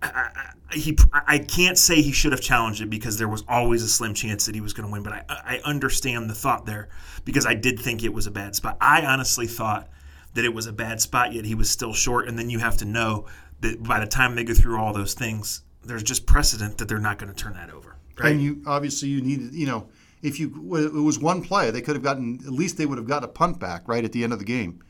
I, 0.03 0.09
I, 0.09 0.75
he, 0.75 0.99
I 1.13 1.39
can't 1.39 1.79
say 1.79 2.03
he 2.03 2.11
should 2.11 2.33
have 2.33 2.41
challenged 2.41 2.83
it 2.83 2.91
because 2.91 3.19
there 3.19 3.29
was 3.29 3.45
always 3.49 3.85
a 3.85 3.89
slim 3.89 4.15
chance 4.15 4.47
that 4.47 4.55
he 4.55 4.61
was 4.61 4.73
going 4.73 4.89
to 4.89 4.93
win, 4.93 5.05
but 5.05 5.13
I, 5.13 5.25
I 5.29 5.61
understand 5.65 6.29
the 6.29 6.35
thought 6.35 6.67
there 6.67 6.89
because 7.25 7.47
I 7.47 7.55
did 7.55 7.79
think 7.79 8.03
it 8.03 8.13
was 8.13 8.27
a 8.27 8.33
bad 8.33 8.57
spot. 8.57 8.77
I 8.81 9.07
honestly 9.07 9.47
thought 9.47 9.89
that 10.35 10.45
it 10.45 10.53
was 10.53 10.67
a 10.67 10.73
bad 10.73 11.01
spot, 11.01 11.33
yet 11.33 11.45
he 11.45 11.55
was 11.55 11.71
still 11.71 11.95
short. 11.95 12.29
And 12.29 12.37
then 12.37 12.51
you 12.51 12.59
have 12.59 12.77
to 12.79 12.85
know 12.85 13.27
that 13.61 13.83
by 13.83 14.01
the 14.01 14.07
time 14.07 14.35
they 14.35 14.45
go 14.45 14.55
through 14.55 14.79
all 14.79 14.93
those 14.93 15.15
things, 15.15 15.63
there's 15.87 16.03
just 16.03 16.27
precedent 16.27 16.79
that 16.79 16.89
they're 16.89 16.99
not 16.99 17.19
going 17.19 17.33
to 17.33 17.35
turn 17.35 17.55
that 17.55 17.71
over. 17.71 17.97
Right? 18.19 18.33
And 18.33 18.43
you 18.43 18.63
obviously 18.67 19.09
you 19.09 19.21
needed, 19.21 19.55
you 19.55 19.67
know, 19.67 19.89
if 20.23 20.41
you 20.41 20.49
it 20.77 20.93
was 20.93 21.19
one 21.19 21.43
play, 21.43 21.71
they 21.71 21.81
could 21.81 21.97
have 21.97 22.03
gotten 22.03 22.41
at 22.47 22.53
least 22.53 22.79
they 22.79 22.87
would 22.87 22.99
have 22.99 23.07
got 23.07 23.25
a 23.25 23.29
punt 23.29 23.59
back 23.61 23.87
right 23.87 24.05
at 24.05 24.13
the 24.13 24.25
end 24.25 24.33
of 24.33 24.39
the 24.39 24.45
game 24.45 24.83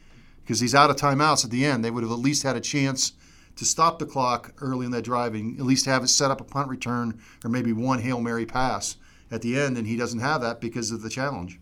because 0.43 0.61
he's 0.61 0.75
out 0.75 0.91
of 0.91 0.97
timeouts 0.97 1.45
at 1.45 1.51
the 1.51 1.65
end. 1.65 1.85
They 1.85 1.91
would 1.91 2.03
have 2.03 2.13
at 2.13 2.19
least 2.19 2.43
had 2.45 2.57
a 2.57 2.61
chance 2.61 3.13
to 3.57 3.65
stop 3.65 3.99
the 3.99 4.07
clock 4.07 4.55
early 4.61 4.87
in 4.87 4.93
that 4.93 5.03
drive 5.03 5.35
and 5.35 5.59
at 5.59 5.65
least 5.65 5.87
have 5.87 6.05
it 6.05 6.09
set 6.09 6.31
up 6.31 6.41
a 6.41 6.45
punt 6.45 6.69
return 6.69 7.21
or 7.45 7.51
maybe 7.51 7.73
one 7.73 8.01
hail 8.01 8.21
mary 8.21 8.47
pass 8.47 8.97
at 9.31 9.43
the 9.43 9.59
end. 9.59 9.77
And 9.77 9.87
he 9.87 9.97
doesn't 9.97 10.21
have 10.21 10.41
that 10.43 10.61
because 10.61 10.91
of 10.91 11.03
the 11.03 11.11
challenge. 11.11 11.59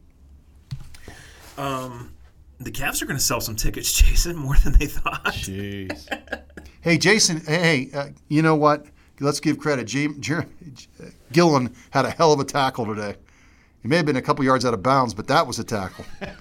Um, 1.56 2.12
the 2.58 2.72
Cavs 2.72 3.00
are 3.00 3.06
going 3.06 3.16
to 3.16 3.24
sell 3.24 3.40
some 3.40 3.56
tickets, 3.56 3.92
Jason, 4.02 4.36
more 4.36 4.56
than 4.56 4.76
they 4.78 4.86
thought. 4.86 5.24
Jeez. 5.26 6.08
Hey 6.84 6.98
Jason, 6.98 7.40
hey, 7.46 7.88
uh, 7.94 8.08
you 8.28 8.42
know 8.42 8.56
what? 8.56 8.84
Let's 9.20 9.40
give 9.40 9.59
credit. 9.59 9.85
Jam- 9.85 10.20
Jer- 10.20 10.48
Gillan 11.33 11.74
had 11.90 12.05
a 12.05 12.11
hell 12.11 12.33
of 12.33 12.40
a 12.40 12.44
tackle 12.44 12.87
today. 12.87 13.16
He 13.83 13.88
may 13.88 13.96
have 13.96 14.07
been 14.07 14.16
a 14.16 14.22
couple 14.22 14.44
yards 14.44 14.64
out 14.64 14.74
of 14.74 14.83
bounds, 14.83 15.14
but 15.14 15.27
that 15.29 15.46
was 15.46 15.59
a 15.59 15.64
tackle. 15.64 16.05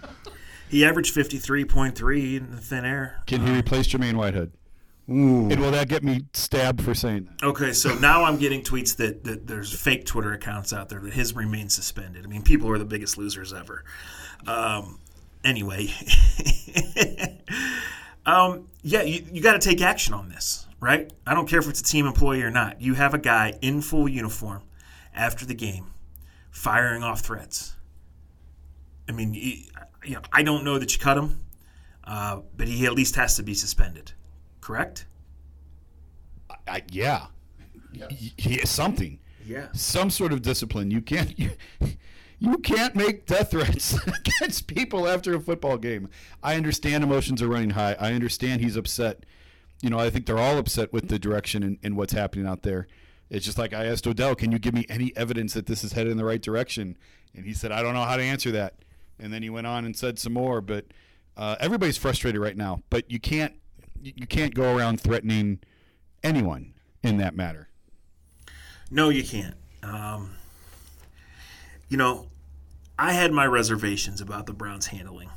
He 0.74 0.84
averaged 0.84 1.14
53.3 1.14 2.36
in 2.36 2.50
the 2.50 2.58
thin 2.58 2.84
air. 2.84 3.22
Can 3.28 3.46
he 3.46 3.56
replace 3.56 3.86
Jermaine 3.86 4.16
Whitehead? 4.16 4.52
And 5.08 5.60
will 5.60 5.70
that 5.70 5.88
get 5.88 6.04
me 6.04 6.22
stabbed 6.34 6.82
for 6.82 6.96
saying 6.96 7.26
that? 7.26 7.46
Okay, 7.46 7.74
so 7.74 7.94
now 8.00 8.24
I'm 8.24 8.38
getting 8.38 8.64
tweets 8.64 8.96
that, 8.96 9.24
that 9.26 9.46
there's 9.46 9.72
fake 9.72 10.06
Twitter 10.06 10.34
accounts 10.34 10.74
out 10.74 10.90
there 10.90 11.00
that 11.02 11.14
his 11.14 11.36
remains 11.36 11.76
suspended. 11.76 12.26
I 12.26 12.28
mean, 12.28 12.42
people 12.42 12.72
are 12.72 12.80
the 12.80 12.86
biggest 12.86 13.20
losers 13.20 13.54
ever. 13.54 13.84
Um, 14.48 15.00
anyway, 15.44 15.94
um, 18.26 18.68
yeah, 18.82 19.04
you, 19.04 19.24
you 19.32 19.44
got 19.44 19.54
to 19.54 19.60
take 19.60 19.80
action 19.80 20.16
on 20.16 20.30
this, 20.30 20.66
right? 20.84 21.12
I 21.26 21.34
don't 21.34 21.48
care 21.48 21.60
if 21.60 21.70
it's 21.70 21.80
a 21.80 21.84
team 21.84 22.06
employee 22.06 22.44
or 22.44 22.52
not. 22.52 22.82
You 22.82 22.94
have 22.96 23.14
a 23.14 23.18
guy 23.18 23.58
in 23.62 23.82
full 23.82 24.10
uniform 24.10 24.64
after 25.16 25.46
the 25.46 25.54
game 25.54 25.94
firing 26.52 27.04
off 27.04 27.22
threats. 27.22 27.78
I 29.08 29.14
mean, 29.14 29.34
you, 29.34 29.64
you 30.04 30.16
know, 30.16 30.22
I 30.32 30.44
don't 30.44 30.66
know 30.66 30.78
that 30.78 30.94
you 30.94 31.00
cut 31.00 31.18
him, 31.18 31.40
uh, 32.04 32.42
but 32.58 32.68
he 32.68 32.86
at 32.86 32.94
least 32.94 33.16
has 33.16 33.38
to 33.38 33.44
be 33.44 33.54
suspended, 33.54 34.12
correct? 34.60 35.06
I, 36.68 36.84
yeah. 36.92 37.28
He, 38.10 38.34
he 38.38 38.56
is 38.56 38.70
something. 38.70 39.20
Yeah. 39.46 39.68
Some 39.74 40.10
sort 40.10 40.34
of 40.34 40.42
discipline. 40.42 40.92
You 40.92 41.02
can't 41.02 41.38
you, 41.38 41.52
you 42.40 42.58
can't 42.58 42.96
make 42.96 43.26
death 43.26 43.52
threats 43.52 43.98
against 44.08 44.68
people 44.68 45.08
after 45.08 45.34
a 45.36 45.40
football 45.40 45.78
game. 45.78 46.10
I 46.42 46.56
understand 46.56 47.04
emotions 47.04 47.42
are 47.42 47.48
running 47.48 47.72
high. 47.72 47.96
I 48.00 48.14
understand 48.14 48.62
he's 48.62 48.76
upset. 48.76 49.26
You 49.84 49.90
know, 49.90 50.00
I 50.00 50.10
think 50.10 50.26
they're 50.26 50.40
all 50.40 50.58
upset 50.58 50.94
with 50.94 51.10
the 51.10 51.20
direction 51.20 51.78
and, 51.84 51.98
what's 51.98 52.14
happening 52.14 52.48
out 52.48 52.62
there. 52.62 52.88
It's 53.30 53.44
just 53.44 53.58
like 53.58 53.74
I 53.74 53.86
asked 53.86 54.08
Odell, 54.08 54.34
can 54.34 54.54
you 54.54 54.58
give 54.58 54.74
me 54.74 54.86
any 54.88 55.12
evidence 55.18 55.54
that 55.56 55.66
this 55.66 55.84
is 55.84 55.92
headed 55.92 56.10
in 56.10 56.18
the 56.18 56.24
right 56.24 56.42
direction? 56.42 56.98
And 57.36 57.46
he 57.46 57.54
said, 57.54 57.74
I 57.74 57.82
don't 57.82 57.94
know 57.94 58.06
how 58.06 58.16
to 58.16 58.24
answer 58.24 58.50
that. 58.52 58.76
And 59.20 59.34
then 59.34 59.44
he 59.44 59.50
went 59.50 59.68
on 59.68 59.84
and 59.84 59.94
said 59.94 60.20
some 60.20 60.32
more. 60.32 60.62
But 60.62 60.86
uh, 61.36 61.58
everybody's 61.60 61.98
frustrated 61.98 62.40
right 62.40 62.56
now. 62.56 62.82
But 62.90 63.12
you 63.12 63.20
can't 63.20 63.56
you 64.02 64.14
you 64.16 64.26
can't 64.26 64.56
go 64.56 64.74
around 64.74 65.02
threatening 65.02 65.60
anyone 66.24 66.76
in 67.02 67.18
that 67.18 67.36
matter. 67.36 67.68
No, 68.90 69.10
you 69.10 69.24
can't. 69.26 69.56
Um, 69.82 70.36
you 71.90 71.98
know, 71.98 72.28
I 72.98 73.12
had 73.12 73.34
my 73.34 73.48
reservations 73.48 74.22
about 74.22 74.46
the 74.46 74.54
Browns 74.54 74.88
handling 74.88 75.30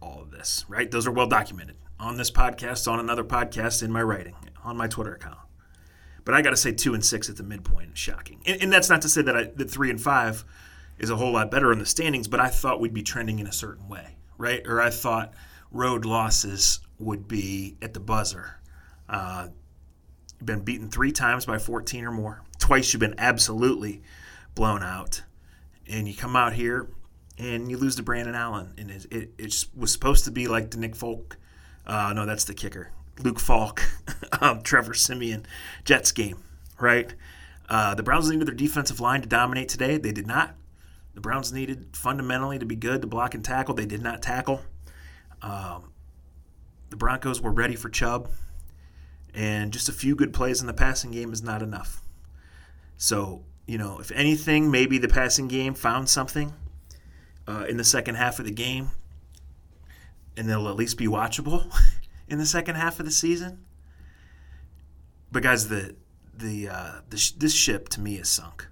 all 0.00 0.22
of 0.22 0.30
this, 0.30 0.64
right? 0.68 0.90
Those 0.90 1.06
are 1.06 1.12
well 1.12 1.26
documented 1.26 1.76
on 2.04 2.18
this 2.18 2.30
podcast, 2.30 2.90
on 2.90 3.00
another 3.00 3.24
podcast, 3.24 3.82
in 3.82 3.90
my 3.90 4.02
writing, 4.02 4.36
on 4.62 4.76
my 4.76 4.86
Twitter 4.86 5.14
account. 5.14 5.38
But 6.24 6.34
I 6.34 6.42
got 6.42 6.50
to 6.50 6.56
say, 6.56 6.72
two 6.72 6.94
and 6.94 7.04
six 7.04 7.30
at 7.30 7.36
the 7.36 7.42
midpoint 7.42 7.92
is 7.94 7.98
shocking. 7.98 8.42
And, 8.46 8.62
and 8.62 8.72
that's 8.72 8.90
not 8.90 9.02
to 9.02 9.08
say 9.08 9.22
that, 9.22 9.36
I, 9.36 9.44
that 9.56 9.70
three 9.70 9.90
and 9.90 10.00
five 10.00 10.44
is 10.98 11.10
a 11.10 11.16
whole 11.16 11.32
lot 11.32 11.50
better 11.50 11.72
in 11.72 11.78
the 11.78 11.86
standings, 11.86 12.28
but 12.28 12.40
I 12.40 12.48
thought 12.48 12.78
we'd 12.78 12.94
be 12.94 13.02
trending 13.02 13.38
in 13.38 13.46
a 13.46 13.52
certain 13.52 13.88
way, 13.88 14.16
right? 14.36 14.62
Or 14.66 14.80
I 14.80 14.90
thought 14.90 15.32
road 15.70 16.04
losses 16.04 16.80
would 16.98 17.26
be 17.26 17.76
at 17.80 17.94
the 17.94 18.00
buzzer. 18.00 18.60
Uh, 19.08 19.48
been 20.44 20.60
beaten 20.60 20.90
three 20.90 21.12
times 21.12 21.46
by 21.46 21.58
14 21.58 22.04
or 22.04 22.12
more. 22.12 22.42
Twice 22.58 22.92
you've 22.92 23.00
been 23.00 23.14
absolutely 23.16 24.02
blown 24.54 24.82
out. 24.82 25.22
And 25.88 26.06
you 26.06 26.14
come 26.14 26.36
out 26.36 26.52
here 26.52 26.88
and 27.38 27.70
you 27.70 27.78
lose 27.78 27.96
to 27.96 28.02
Brandon 28.02 28.34
Allen. 28.34 28.74
And 28.76 28.90
it, 28.90 29.06
it, 29.10 29.30
it 29.38 29.64
was 29.74 29.90
supposed 29.90 30.26
to 30.26 30.30
be 30.30 30.48
like 30.48 30.70
the 30.70 30.78
Nick 30.78 30.96
Folk. 30.96 31.38
Uh, 31.86 32.12
no, 32.14 32.26
that's 32.26 32.44
the 32.44 32.54
kicker. 32.54 32.90
Luke 33.22 33.38
Falk, 33.38 33.82
um, 34.40 34.62
Trevor 34.62 34.94
Siemian 34.94 35.46
Jets 35.84 36.12
game, 36.12 36.38
right? 36.80 37.14
Uh, 37.68 37.94
the 37.94 38.02
Browns 38.02 38.30
needed 38.30 38.46
their 38.46 38.54
defensive 38.54 39.00
line 39.00 39.22
to 39.22 39.28
dominate 39.28 39.68
today. 39.68 39.96
They 39.96 40.12
did 40.12 40.26
not. 40.26 40.54
The 41.14 41.20
Browns 41.20 41.52
needed 41.52 41.88
fundamentally 41.92 42.58
to 42.58 42.66
be 42.66 42.76
good 42.76 43.00
to 43.02 43.06
block 43.06 43.34
and 43.34 43.44
tackle. 43.44 43.74
They 43.74 43.86
did 43.86 44.02
not 44.02 44.20
tackle. 44.20 44.62
Um, 45.42 45.92
the 46.90 46.96
Broncos 46.96 47.40
were 47.40 47.52
ready 47.52 47.76
for 47.76 47.88
Chubb 47.88 48.28
and 49.34 49.72
just 49.72 49.88
a 49.88 49.92
few 49.92 50.14
good 50.14 50.32
plays 50.32 50.60
in 50.60 50.66
the 50.66 50.72
passing 50.72 51.10
game 51.10 51.32
is 51.32 51.42
not 51.42 51.60
enough. 51.60 52.02
So, 52.96 53.42
you 53.66 53.78
know, 53.78 53.98
if 53.98 54.12
anything, 54.12 54.70
maybe 54.70 54.98
the 54.98 55.08
passing 55.08 55.48
game 55.48 55.74
found 55.74 56.08
something 56.08 56.52
uh, 57.48 57.66
in 57.68 57.76
the 57.76 57.84
second 57.84 58.14
half 58.14 58.38
of 58.38 58.44
the 58.44 58.52
game, 58.52 58.90
and 60.36 60.48
they'll 60.48 60.68
at 60.68 60.76
least 60.76 60.98
be 60.98 61.06
watchable 61.06 61.72
in 62.28 62.38
the 62.38 62.46
second 62.46 62.76
half 62.76 62.98
of 63.00 63.06
the 63.06 63.12
season. 63.12 63.64
But 65.30 65.42
guys, 65.42 65.68
the 65.68 65.96
the, 66.36 66.68
uh, 66.68 66.92
the 67.10 67.16
sh- 67.16 67.32
this 67.32 67.54
ship 67.54 67.88
to 67.90 68.00
me 68.00 68.16
is 68.16 68.28
sunk. 68.28 68.66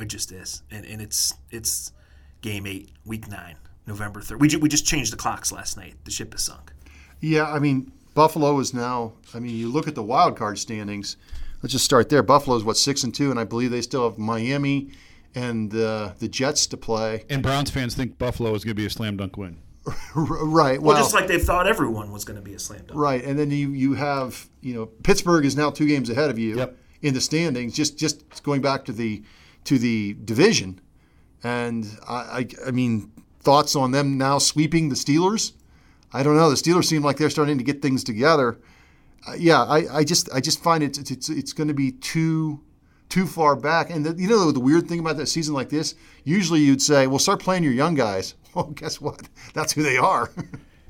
It 0.00 0.06
just 0.06 0.30
is, 0.30 0.62
and, 0.70 0.86
and 0.86 1.02
it's 1.02 1.34
it's 1.50 1.92
game 2.40 2.66
eight, 2.66 2.90
week 3.04 3.28
nine, 3.28 3.56
November 3.86 4.20
third. 4.20 4.40
We 4.40 4.48
ju- 4.48 4.60
we 4.60 4.68
just 4.68 4.86
changed 4.86 5.12
the 5.12 5.16
clocks 5.16 5.50
last 5.50 5.76
night. 5.76 5.94
The 6.04 6.10
ship 6.10 6.34
is 6.34 6.42
sunk. 6.42 6.72
Yeah, 7.20 7.50
I 7.50 7.58
mean, 7.58 7.92
Buffalo 8.14 8.58
is 8.60 8.72
now. 8.72 9.14
I 9.34 9.40
mean, 9.40 9.56
you 9.56 9.68
look 9.68 9.88
at 9.88 9.96
the 9.96 10.02
wild 10.02 10.36
card 10.36 10.58
standings. 10.58 11.16
Let's 11.62 11.72
just 11.72 11.84
start 11.84 12.08
there. 12.08 12.22
Buffalo's 12.22 12.62
what 12.62 12.76
six 12.76 13.02
and 13.02 13.12
two, 13.12 13.32
and 13.32 13.40
I 13.40 13.44
believe 13.44 13.72
they 13.72 13.80
still 13.80 14.08
have 14.08 14.18
Miami 14.18 14.90
and 15.34 15.74
uh, 15.74 16.12
the 16.18 16.28
Jets 16.28 16.66
to 16.68 16.76
play. 16.76 17.24
And 17.28 17.42
Browns 17.42 17.70
fans 17.70 17.94
think 17.94 18.18
Buffalo 18.18 18.54
is 18.54 18.64
going 18.64 18.76
to 18.76 18.80
be 18.80 18.86
a 18.86 18.90
slam 18.90 19.16
dunk 19.16 19.36
win. 19.36 19.58
R- 20.14 20.24
right. 20.46 20.80
Well, 20.80 20.94
Well, 20.94 21.02
just 21.02 21.14
like 21.14 21.26
they 21.26 21.38
thought 21.38 21.66
everyone 21.66 22.10
was 22.12 22.24
going 22.24 22.36
to 22.36 22.42
be 22.42 22.54
a 22.54 22.58
slam 22.58 22.80
dunk. 22.86 22.98
right, 22.98 23.22
and 23.24 23.38
then 23.38 23.50
you 23.50 23.70
you 23.70 23.94
have 23.94 24.48
you 24.60 24.74
know 24.74 24.86
Pittsburgh 24.86 25.44
is 25.44 25.56
now 25.56 25.70
two 25.70 25.86
games 25.86 26.10
ahead 26.10 26.30
of 26.30 26.38
you 26.38 26.56
Yep. 26.56 26.76
in 27.02 27.14
the 27.14 27.20
standings. 27.20 27.74
Just 27.74 27.98
just 27.98 28.42
going 28.42 28.60
back 28.60 28.84
to 28.86 28.92
the 28.92 29.22
to 29.64 29.78
the 29.78 30.16
division, 30.24 30.80
and 31.42 31.86
I 32.08 32.14
I, 32.14 32.48
I 32.68 32.70
mean 32.70 33.10
thoughts 33.40 33.76
on 33.76 33.92
them 33.92 34.18
now 34.18 34.38
sweeping 34.38 34.88
the 34.88 34.94
Steelers. 34.96 35.52
I 36.12 36.22
don't 36.22 36.36
know. 36.36 36.48
The 36.50 36.56
Steelers 36.56 36.84
seem 36.86 37.02
like 37.02 37.16
they're 37.18 37.30
starting 37.30 37.58
to 37.58 37.64
get 37.64 37.82
things 37.82 38.02
together. 38.02 38.58
Uh, 39.26 39.34
yeah, 39.38 39.62
I, 39.62 39.98
I 39.98 40.04
just 40.04 40.30
I 40.32 40.40
just 40.40 40.62
find 40.62 40.82
it 40.82 40.98
it's 40.98 41.10
it's, 41.10 41.28
it's 41.28 41.52
going 41.52 41.68
to 41.68 41.74
be 41.74 41.92
too 41.92 42.60
too 43.08 43.26
far 43.26 43.56
back. 43.56 43.90
And 43.90 44.04
the, 44.04 44.20
you 44.20 44.28
know 44.28 44.50
the 44.52 44.60
weird 44.60 44.88
thing 44.88 45.00
about 45.00 45.16
that 45.16 45.26
season 45.26 45.54
like 45.54 45.68
this, 45.68 45.94
usually 46.24 46.60
you'd 46.60 46.82
say, 46.82 47.06
"Well, 47.06 47.18
start 47.18 47.40
playing 47.40 47.64
your 47.64 47.72
young 47.72 47.94
guys." 47.94 48.34
Well, 48.54 48.68
guess 48.68 49.00
what? 49.00 49.28
That's 49.54 49.72
who 49.74 49.82
they 49.82 49.98
are. 49.98 50.30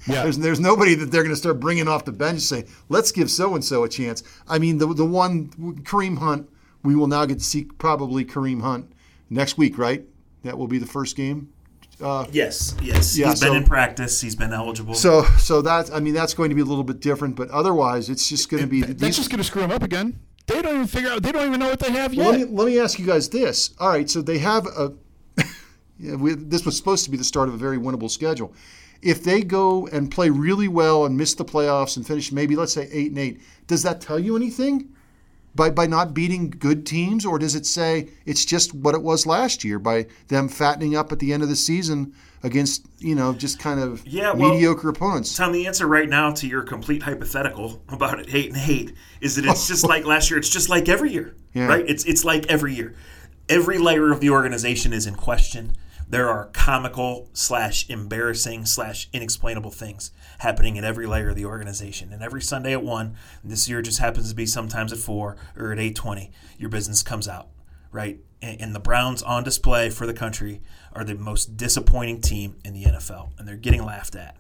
Yeah. 0.07 0.23
There's 0.23 0.39
there's 0.39 0.61
nobody 0.61 0.95
that 0.95 1.07
they're 1.11 1.25
going 1.25 1.35
to 1.35 1.37
start 1.37 1.59
bringing 1.61 1.89
off 1.89 2.05
the 2.05 2.13
bench 2.13 2.35
and 2.35 2.43
say, 2.43 2.65
let's 2.89 3.11
give 3.13 3.31
so 3.31 3.57
and 3.57 3.65
so 3.65 3.83
a 3.83 3.89
chance. 3.89 4.23
I 4.47 4.59
mean, 4.59 4.79
the 4.79 4.87
the 4.95 5.05
one 5.05 5.49
Kareem 5.83 6.17
Hunt, 6.19 6.49
we 6.85 6.95
will 6.95 7.09
now 7.09 7.27
get 7.27 7.41
to 7.41 7.45
see 7.45 7.65
probably 7.65 8.25
Kareem 8.25 8.63
Hunt 8.63 8.91
next 9.29 9.59
week, 9.59 9.77
right? 9.77 10.05
That 10.45 10.57
will 10.57 10.69
be 10.69 10.79
the 10.79 10.87
first 10.87 11.17
game. 11.17 11.53
Uh, 12.01 12.27
yes, 12.31 12.77
yes. 12.81 13.19
Yeah, 13.19 13.31
he's 13.31 13.41
been 13.41 13.51
so- 13.51 13.55
in 13.57 13.65
practice. 13.65 14.21
He's 14.21 14.37
been 14.37 14.53
eligible. 14.53 14.95
So 14.95 15.25
so 15.37 15.61
that 15.63 15.93
I 15.93 15.99
mean 15.99 16.15
that's 16.15 16.33
going 16.33 16.51
to 16.51 16.55
be 16.55 16.63
a 16.63 16.65
little 16.67 16.85
bit 16.85 17.01
different, 17.01 17.35
but 17.35 17.51
otherwise 17.51 18.09
it's 18.09 18.29
just 18.29 18.49
going 18.49 18.63
to 18.63 18.69
be 18.69 18.83
That's 18.83 19.17
just 19.17 19.31
going 19.31 19.39
to 19.39 19.45
screw 19.45 19.63
him 19.63 19.73
up 19.73 19.83
again. 19.83 20.21
They 20.49 20.63
don't 20.63 20.75
even 20.75 20.87
figure 20.87 21.11
out. 21.11 21.23
They 21.23 21.31
don't 21.31 21.47
even 21.47 21.61
know 21.61 21.69
what 21.69 21.79
they 21.79 21.93
have 21.93 22.15
yet. 22.15 22.27
Let 22.27 22.41
me 22.41 22.45
let 22.47 22.67
me 22.67 22.81
ask 22.81 22.99
you 22.99 23.07
guys 23.07 23.29
this. 23.29 23.75
All 23.79 23.91
right, 23.91 24.09
so 24.09 24.23
they 24.23 24.39
have 24.39 24.67
a. 24.67 24.95
yeah, 25.99 26.17
we, 26.17 26.35
this 26.35 26.65
was 26.65 26.77
supposed 26.77 27.05
to 27.05 27.11
be 27.11 27.19
the 27.19 27.25
start 27.25 27.49
of 27.49 27.55
a 27.55 27.59
very 27.59 27.77
winnable 27.77 28.11
schedule. 28.11 28.55
If 29.03 29.23
they 29.23 29.43
go 29.43 29.87
and 29.89 30.11
play 30.11 30.31
really 30.31 30.67
well 30.67 31.05
and 31.05 31.17
miss 31.17 31.35
the 31.35 31.45
playoffs 31.45 31.97
and 31.97 32.07
finish 32.07 32.33
maybe 32.33 32.57
let's 32.57 32.73
say 32.73 32.89
eight 32.91 33.11
and 33.11 33.19
eight, 33.19 33.41
does 33.67 33.83
that 33.83 34.01
tell 34.01 34.19
you 34.19 34.37
anything? 34.37 34.89
By 35.55 35.69
by 35.69 35.87
not 35.87 36.15
beating 36.15 36.49
good 36.49 36.87
teams, 36.87 37.27
or 37.27 37.39
does 37.39 37.55
it 37.55 37.67
say 37.67 38.09
it's 38.25 38.47
just 38.47 38.73
what 38.73 38.95
it 38.95 39.03
was 39.03 39.27
last 39.27 39.65
year 39.65 39.79
by 39.79 40.07
them 40.29 40.49
fattening 40.49 40.97
up 40.97 41.13
at 41.13 41.19
the 41.19 41.33
end 41.33 41.43
of 41.43 41.51
the 41.51 41.57
season 41.57 42.15
against 42.43 42.87
you 42.99 43.15
know 43.15 43.33
just 43.33 43.59
kind 43.59 43.81
of 43.81 44.07
Yeah, 44.07 44.33
well- 44.33 44.51
mediocre 44.53 44.89
opponents? 44.89 45.37
Tom, 45.37 45.53
the 45.53 45.67
answer 45.67 45.87
right 45.87 46.09
now 46.09 46.33
to 46.33 46.47
your 46.47 46.63
complete 46.63 47.03
hypothetical 47.03 47.83
about 47.89 48.21
it, 48.21 48.29
hate 48.31 48.49
and 48.49 48.57
hate, 48.57 48.95
is 49.21 49.37
that 49.37 49.45
it's 49.45 49.67
just 49.69 49.87
like 49.89 50.05
last 50.05 50.31
year. 50.31 50.39
It's 50.39 50.49
just 50.51 50.69
like 50.69 50.89
every 50.89 51.13
year, 51.13 51.35
Yeah. 51.55 51.67
right? 51.67 51.85
It's 51.89 52.05
it's 52.05 52.25
like 52.25 52.47
every 52.49 52.75
year. 52.75 52.95
Every 53.49 53.79
layer 53.79 54.13
of 54.13 54.21
the 54.21 54.31
organization 54.31 54.93
is 54.93 55.07
in 55.07 55.15
question. 55.15 55.75
There 56.11 56.29
are 56.31 56.47
comical 56.55 57.29
slash 57.35 57.89
embarrassing 57.91 58.65
slash 58.67 59.09
inexplainable 59.13 59.71
things 59.73 60.11
happening 60.39 60.77
in 60.77 60.85
every 60.85 61.07
layer 61.07 61.31
of 61.31 61.37
the 61.37 61.45
organization. 61.45 62.13
And 62.15 62.23
every 62.23 62.41
Sunday 62.41 62.73
at 62.73 62.83
one, 62.83 63.17
this 63.45 63.69
year 63.69 63.83
just 63.83 63.99
happens 63.99 64.31
to 64.31 64.35
be 64.35 64.47
sometimes 64.47 64.91
at 64.93 64.99
four 64.99 65.37
or 65.57 65.71
at 65.73 65.79
eight 65.79 65.97
twenty, 65.97 66.31
your 66.57 66.71
business 66.71 67.03
comes 67.03 67.29
out, 67.29 67.49
right? 67.93 68.19
And, 68.41 68.61
and 68.61 68.75
the 68.75 68.81
Browns 68.81 69.23
on 69.23 69.45
display 69.45 69.91
for 69.91 70.07
the 70.07 70.15
country 70.15 70.61
are 70.93 71.05
the 71.05 71.15
most 71.15 71.57
disappointing 71.57 72.21
team 72.21 72.57
in 72.65 72.73
the 72.73 72.85
NFL, 72.85 73.31
and 73.39 73.47
they're 73.47 73.57
getting 73.57 73.85
laughed 73.85 74.15
at. 74.15 74.37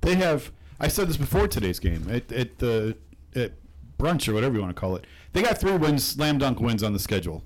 They 0.00 0.14
have. 0.16 0.52
I 0.78 0.88
said 0.88 1.08
this 1.08 1.16
before 1.16 1.46
today's 1.46 1.78
game 1.78 2.06
at, 2.10 2.32
at 2.32 2.58
the 2.58 2.96
at 3.34 3.52
brunch 3.98 4.28
or 4.28 4.34
whatever 4.34 4.54
you 4.54 4.60
want 4.62 4.74
to 4.74 4.80
call 4.80 4.96
it. 4.96 5.04
They 5.32 5.42
got 5.42 5.58
three 5.58 5.76
wins, 5.76 6.04
slam 6.04 6.38
dunk 6.38 6.58
wins 6.60 6.82
on 6.82 6.92
the 6.92 6.98
schedule. 6.98 7.44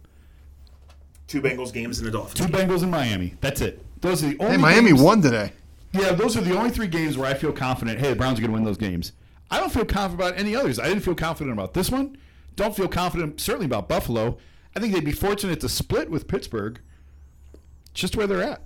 Two 1.26 1.42
Bengals 1.42 1.72
games 1.72 1.98
and 1.98 2.08
a 2.08 2.10
Dolphins. 2.10 2.34
Two 2.34 2.52
Bengals 2.52 2.82
in 2.82 2.90
Miami. 2.90 3.34
That's 3.40 3.60
it. 3.60 3.84
Those 4.00 4.22
are 4.22 4.28
the 4.28 4.38
only. 4.38 4.52
Hey, 4.52 4.58
Miami 4.58 4.90
games- 4.90 5.02
won 5.02 5.22
today. 5.22 5.52
Yeah, 5.92 6.12
those 6.12 6.36
are 6.36 6.40
the 6.40 6.56
only 6.56 6.70
three 6.70 6.88
games 6.88 7.16
where 7.16 7.30
I 7.30 7.34
feel 7.34 7.52
confident. 7.52 8.00
Hey, 8.00 8.10
the 8.10 8.16
Browns 8.16 8.38
are 8.38 8.42
going 8.42 8.50
to 8.50 8.54
win 8.54 8.64
those 8.64 8.76
games. 8.76 9.12
I 9.50 9.60
don't 9.60 9.72
feel 9.72 9.84
confident 9.84 10.28
about 10.28 10.40
any 10.40 10.56
others. 10.56 10.80
I 10.80 10.88
didn't 10.88 11.02
feel 11.02 11.14
confident 11.14 11.52
about 11.56 11.72
this 11.72 11.90
one. 11.90 12.16
Don't 12.56 12.74
feel 12.74 12.88
confident 12.88 13.40
certainly 13.40 13.66
about 13.66 13.88
Buffalo. 13.88 14.38
I 14.76 14.80
think 14.80 14.92
they'd 14.92 15.04
be 15.04 15.12
fortunate 15.12 15.60
to 15.60 15.68
split 15.68 16.10
with 16.10 16.26
Pittsburgh. 16.26 16.80
Just 17.92 18.16
where 18.16 18.26
they're 18.26 18.42
at. 18.42 18.62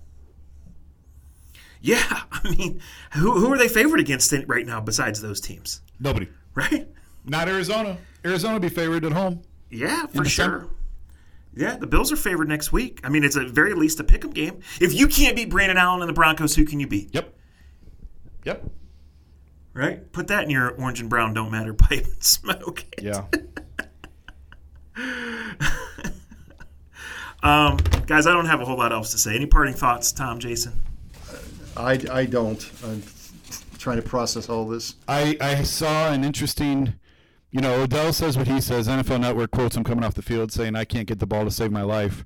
Yeah, 1.81 2.03
I 2.33 2.55
mean, 2.57 2.81
who, 3.13 3.33
who 3.33 3.53
are 3.53 3.59
they 3.59 3.69
favored 3.69 4.01
against 4.01 4.33
right 4.47 4.67
now 4.67 4.81
besides 4.81 5.21
those 5.21 5.41
teams? 5.41 5.83
Nobody. 6.01 6.29
Right? 6.55 6.89
Not 7.25 7.49
Arizona. 7.49 7.99
Arizona 8.25 8.59
be 8.59 8.69
favored 8.69 9.05
at 9.05 9.13
home. 9.13 9.43
Yeah, 9.71 10.07
for 10.07 10.25
sure. 10.25 10.69
Yeah, 11.55 11.77
the 11.77 11.87
Bills 11.87 12.11
are 12.13 12.17
favored 12.17 12.49
next 12.49 12.73
week. 12.73 13.01
I 13.05 13.09
mean, 13.09 13.23
it's 13.25 13.37
at 13.37 13.49
very 13.49 13.75
least 13.75 14.01
a 14.01 14.05
pick 14.05 14.25
'em 14.25 14.31
game. 14.31 14.61
If 14.81 14.93
you 14.95 15.09
can't 15.09 15.37
beat 15.37 15.51
Brandon 15.51 15.77
Allen 15.77 16.01
and 16.03 16.09
the 16.09 16.13
Broncos, 16.15 16.55
who 16.55 16.65
can 16.65 16.81
you 16.81 16.87
beat? 16.87 17.15
Yep. 17.15 17.35
Yep. 18.45 18.71
Right? 19.75 20.11
Put 20.13 20.29
that 20.29 20.45
in 20.45 20.51
your 20.51 20.71
orange 20.71 21.01
and 21.01 21.11
brown 21.11 21.35
don't 21.35 21.51
matter 21.51 21.75
pipe 21.75 22.05
and 22.05 22.23
smoke. 22.23 22.85
it. 22.97 23.05
Yeah. 23.05 23.25
Um, 27.43 27.77
guys, 28.07 28.27
I 28.27 28.33
don't 28.33 28.47
have 28.47 28.61
a 28.61 28.65
whole 28.65 28.79
lot 28.79 28.93
else 28.93 29.13
to 29.13 29.19
say. 29.19 29.35
Any 29.35 29.47
parting 29.47 29.75
thoughts, 29.75 30.13
Tom, 30.13 30.39
Jason? 30.39 30.83
I, 31.77 32.01
I 32.11 32.27
don't. 32.27 32.69
I'm 32.85 33.03
trying 33.79 33.97
to 33.97 34.03
process 34.03 34.49
all 34.49 34.67
this. 34.67 34.97
I, 35.07 35.37
I 35.41 35.63
saw 35.63 36.11
an 36.11 36.25
interesting, 36.25 36.95
you 37.51 37.61
know, 37.61 37.83
Odell 37.83 38.13
says 38.13 38.37
what 38.37 38.49
he 38.49 38.61
says. 38.61 38.89
NFL 38.89 39.21
Network 39.21 39.53
quotes 39.53 39.77
him 39.77 39.85
coming 39.85 40.05
off 40.05 40.15
the 40.15 40.23
field 40.23 40.51
saying, 40.51 40.75
I 40.75 40.85
can't 40.85 41.07
get 41.07 41.21
the 41.21 41.27
ball 41.27 41.45
to 41.45 41.51
save 41.51 41.71
my 41.71 41.83
life. 41.83 42.25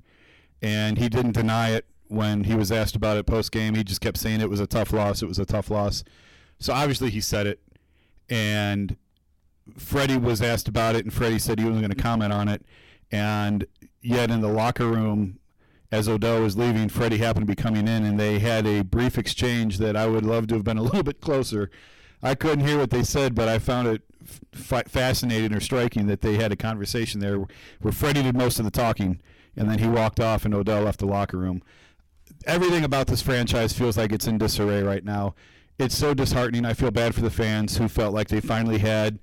And 0.61 0.97
he 0.97 1.09
didn't 1.09 1.33
deny 1.33 1.71
it 1.71 1.85
when 2.07 2.45
he 2.45 2.55
was 2.55 2.71
asked 2.71 2.95
about 2.95 3.17
it 3.17 3.25
post 3.25 3.51
game. 3.51 3.75
He 3.75 3.83
just 3.83 4.01
kept 4.01 4.17
saying 4.17 4.41
it 4.41 4.49
was 4.49 4.59
a 4.59 4.67
tough 4.67 4.93
loss. 4.93 5.21
It 5.21 5.27
was 5.27 5.39
a 5.39 5.45
tough 5.45 5.69
loss. 5.69 6.03
So 6.59 6.73
obviously 6.73 7.11
he 7.11 7.21
said 7.21 7.45
it. 7.45 7.59
And 8.29 8.95
Freddie 9.77 10.17
was 10.17 10.41
asked 10.41 10.67
about 10.67 10.95
it, 10.95 11.03
and 11.03 11.13
Freddie 11.13 11.39
said 11.39 11.59
he 11.59 11.65
wasn't 11.65 11.81
going 11.81 11.95
to 11.95 12.01
comment 12.01 12.33
on 12.33 12.47
it. 12.47 12.65
And 13.11 13.65
yet 14.03 14.29
in 14.29 14.41
the 14.41 14.49
locker 14.49 14.87
room, 14.87 15.39
as 15.91 16.09
Odell 16.09 16.41
was 16.41 16.57
leaving, 16.57 16.89
Freddie 16.89 17.17
happened 17.17 17.47
to 17.47 17.55
be 17.55 17.61
coming 17.61 17.87
in, 17.87 18.03
and 18.03 18.19
they 18.19 18.39
had 18.39 18.67
a 18.67 18.83
brief 18.83 19.17
exchange 19.17 19.77
that 19.77 19.95
I 19.95 20.07
would 20.07 20.25
love 20.25 20.47
to 20.47 20.55
have 20.55 20.63
been 20.63 20.77
a 20.77 20.83
little 20.83 21.03
bit 21.03 21.21
closer. 21.21 21.71
I 22.21 22.35
couldn't 22.35 22.65
hear 22.65 22.77
what 22.77 22.89
they 22.89 23.03
said, 23.03 23.33
but 23.33 23.47
I 23.47 23.59
found 23.59 23.87
it 23.87 24.01
f- 24.53 24.87
fascinating 24.87 25.53
or 25.53 25.59
striking 25.59 26.07
that 26.07 26.21
they 26.21 26.35
had 26.35 26.51
a 26.51 26.55
conversation 26.55 27.19
there 27.19 27.45
where 27.81 27.91
Freddie 27.91 28.23
did 28.23 28.35
most 28.35 28.59
of 28.59 28.65
the 28.65 28.71
talking, 28.71 29.21
and 29.55 29.69
then 29.69 29.79
he 29.79 29.87
walked 29.87 30.19
off, 30.19 30.45
and 30.45 30.53
Odell 30.53 30.83
left 30.83 30.99
the 30.99 31.05
locker 31.05 31.37
room. 31.37 31.61
Everything 32.45 32.83
about 32.83 33.07
this 33.07 33.21
franchise 33.21 33.73
feels 33.73 33.97
like 33.97 34.11
it's 34.11 34.27
in 34.27 34.37
disarray 34.37 34.83
right 34.83 35.03
now. 35.03 35.35
It's 35.79 35.95
so 35.95 36.13
disheartening. 36.13 36.65
I 36.65 36.73
feel 36.73 36.91
bad 36.91 37.15
for 37.15 37.21
the 37.21 37.29
fans 37.29 37.77
who 37.77 37.87
felt 37.87 38.13
like 38.13 38.27
they 38.27 38.41
finally 38.41 38.79
had 38.79 39.19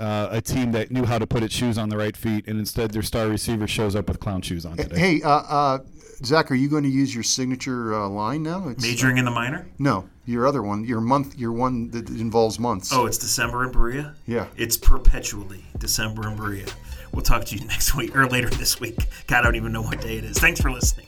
uh, 0.00 0.28
a 0.30 0.40
team 0.40 0.72
that 0.72 0.90
knew 0.90 1.04
how 1.04 1.18
to 1.18 1.26
put 1.26 1.42
its 1.42 1.54
shoes 1.54 1.76
on 1.76 1.90
the 1.90 1.96
right 1.96 2.16
feet, 2.16 2.48
and 2.48 2.58
instead 2.58 2.90
their 2.90 3.02
star 3.02 3.28
receiver 3.28 3.68
shows 3.68 3.94
up 3.94 4.08
with 4.08 4.18
clown 4.18 4.40
shoes 4.40 4.64
on 4.64 4.76
today. 4.76 4.98
Hey, 4.98 5.22
uh, 5.22 5.28
uh, 5.28 5.78
Zac, 6.24 6.50
are 6.50 6.54
you 6.54 6.68
going 6.68 6.82
to 6.84 6.88
use 6.88 7.14
your 7.14 7.22
signature 7.22 7.94
uh, 7.94 8.08
line 8.08 8.42
now? 8.42 8.68
It's, 8.68 8.82
Majoring 8.82 9.18
in 9.18 9.26
the 9.26 9.30
minor? 9.30 9.66
No, 9.78 10.08
your 10.24 10.46
other 10.46 10.62
one, 10.62 10.84
your 10.84 11.00
month, 11.00 11.38
your 11.38 11.52
one 11.52 11.90
that 11.90 12.08
involves 12.08 12.58
months. 12.58 12.92
Oh, 12.92 13.06
it's 13.06 13.18
December 13.18 13.64
in 13.64 13.72
Berea? 13.72 14.14
Yeah. 14.26 14.46
It's 14.56 14.76
perpetually 14.76 15.64
December 15.78 16.28
in 16.28 16.36
Berea. 16.36 16.66
We'll 17.12 17.22
talk 17.22 17.44
to 17.46 17.56
you 17.56 17.64
next 17.66 17.94
week 17.94 18.16
or 18.16 18.26
later 18.26 18.48
this 18.48 18.80
week. 18.80 19.06
God, 19.26 19.40
I 19.40 19.42
don't 19.42 19.56
even 19.56 19.72
know 19.72 19.82
what 19.82 20.00
day 20.00 20.16
it 20.16 20.24
is. 20.24 20.38
Thanks 20.38 20.60
for 20.60 20.70
listening. 20.70 21.06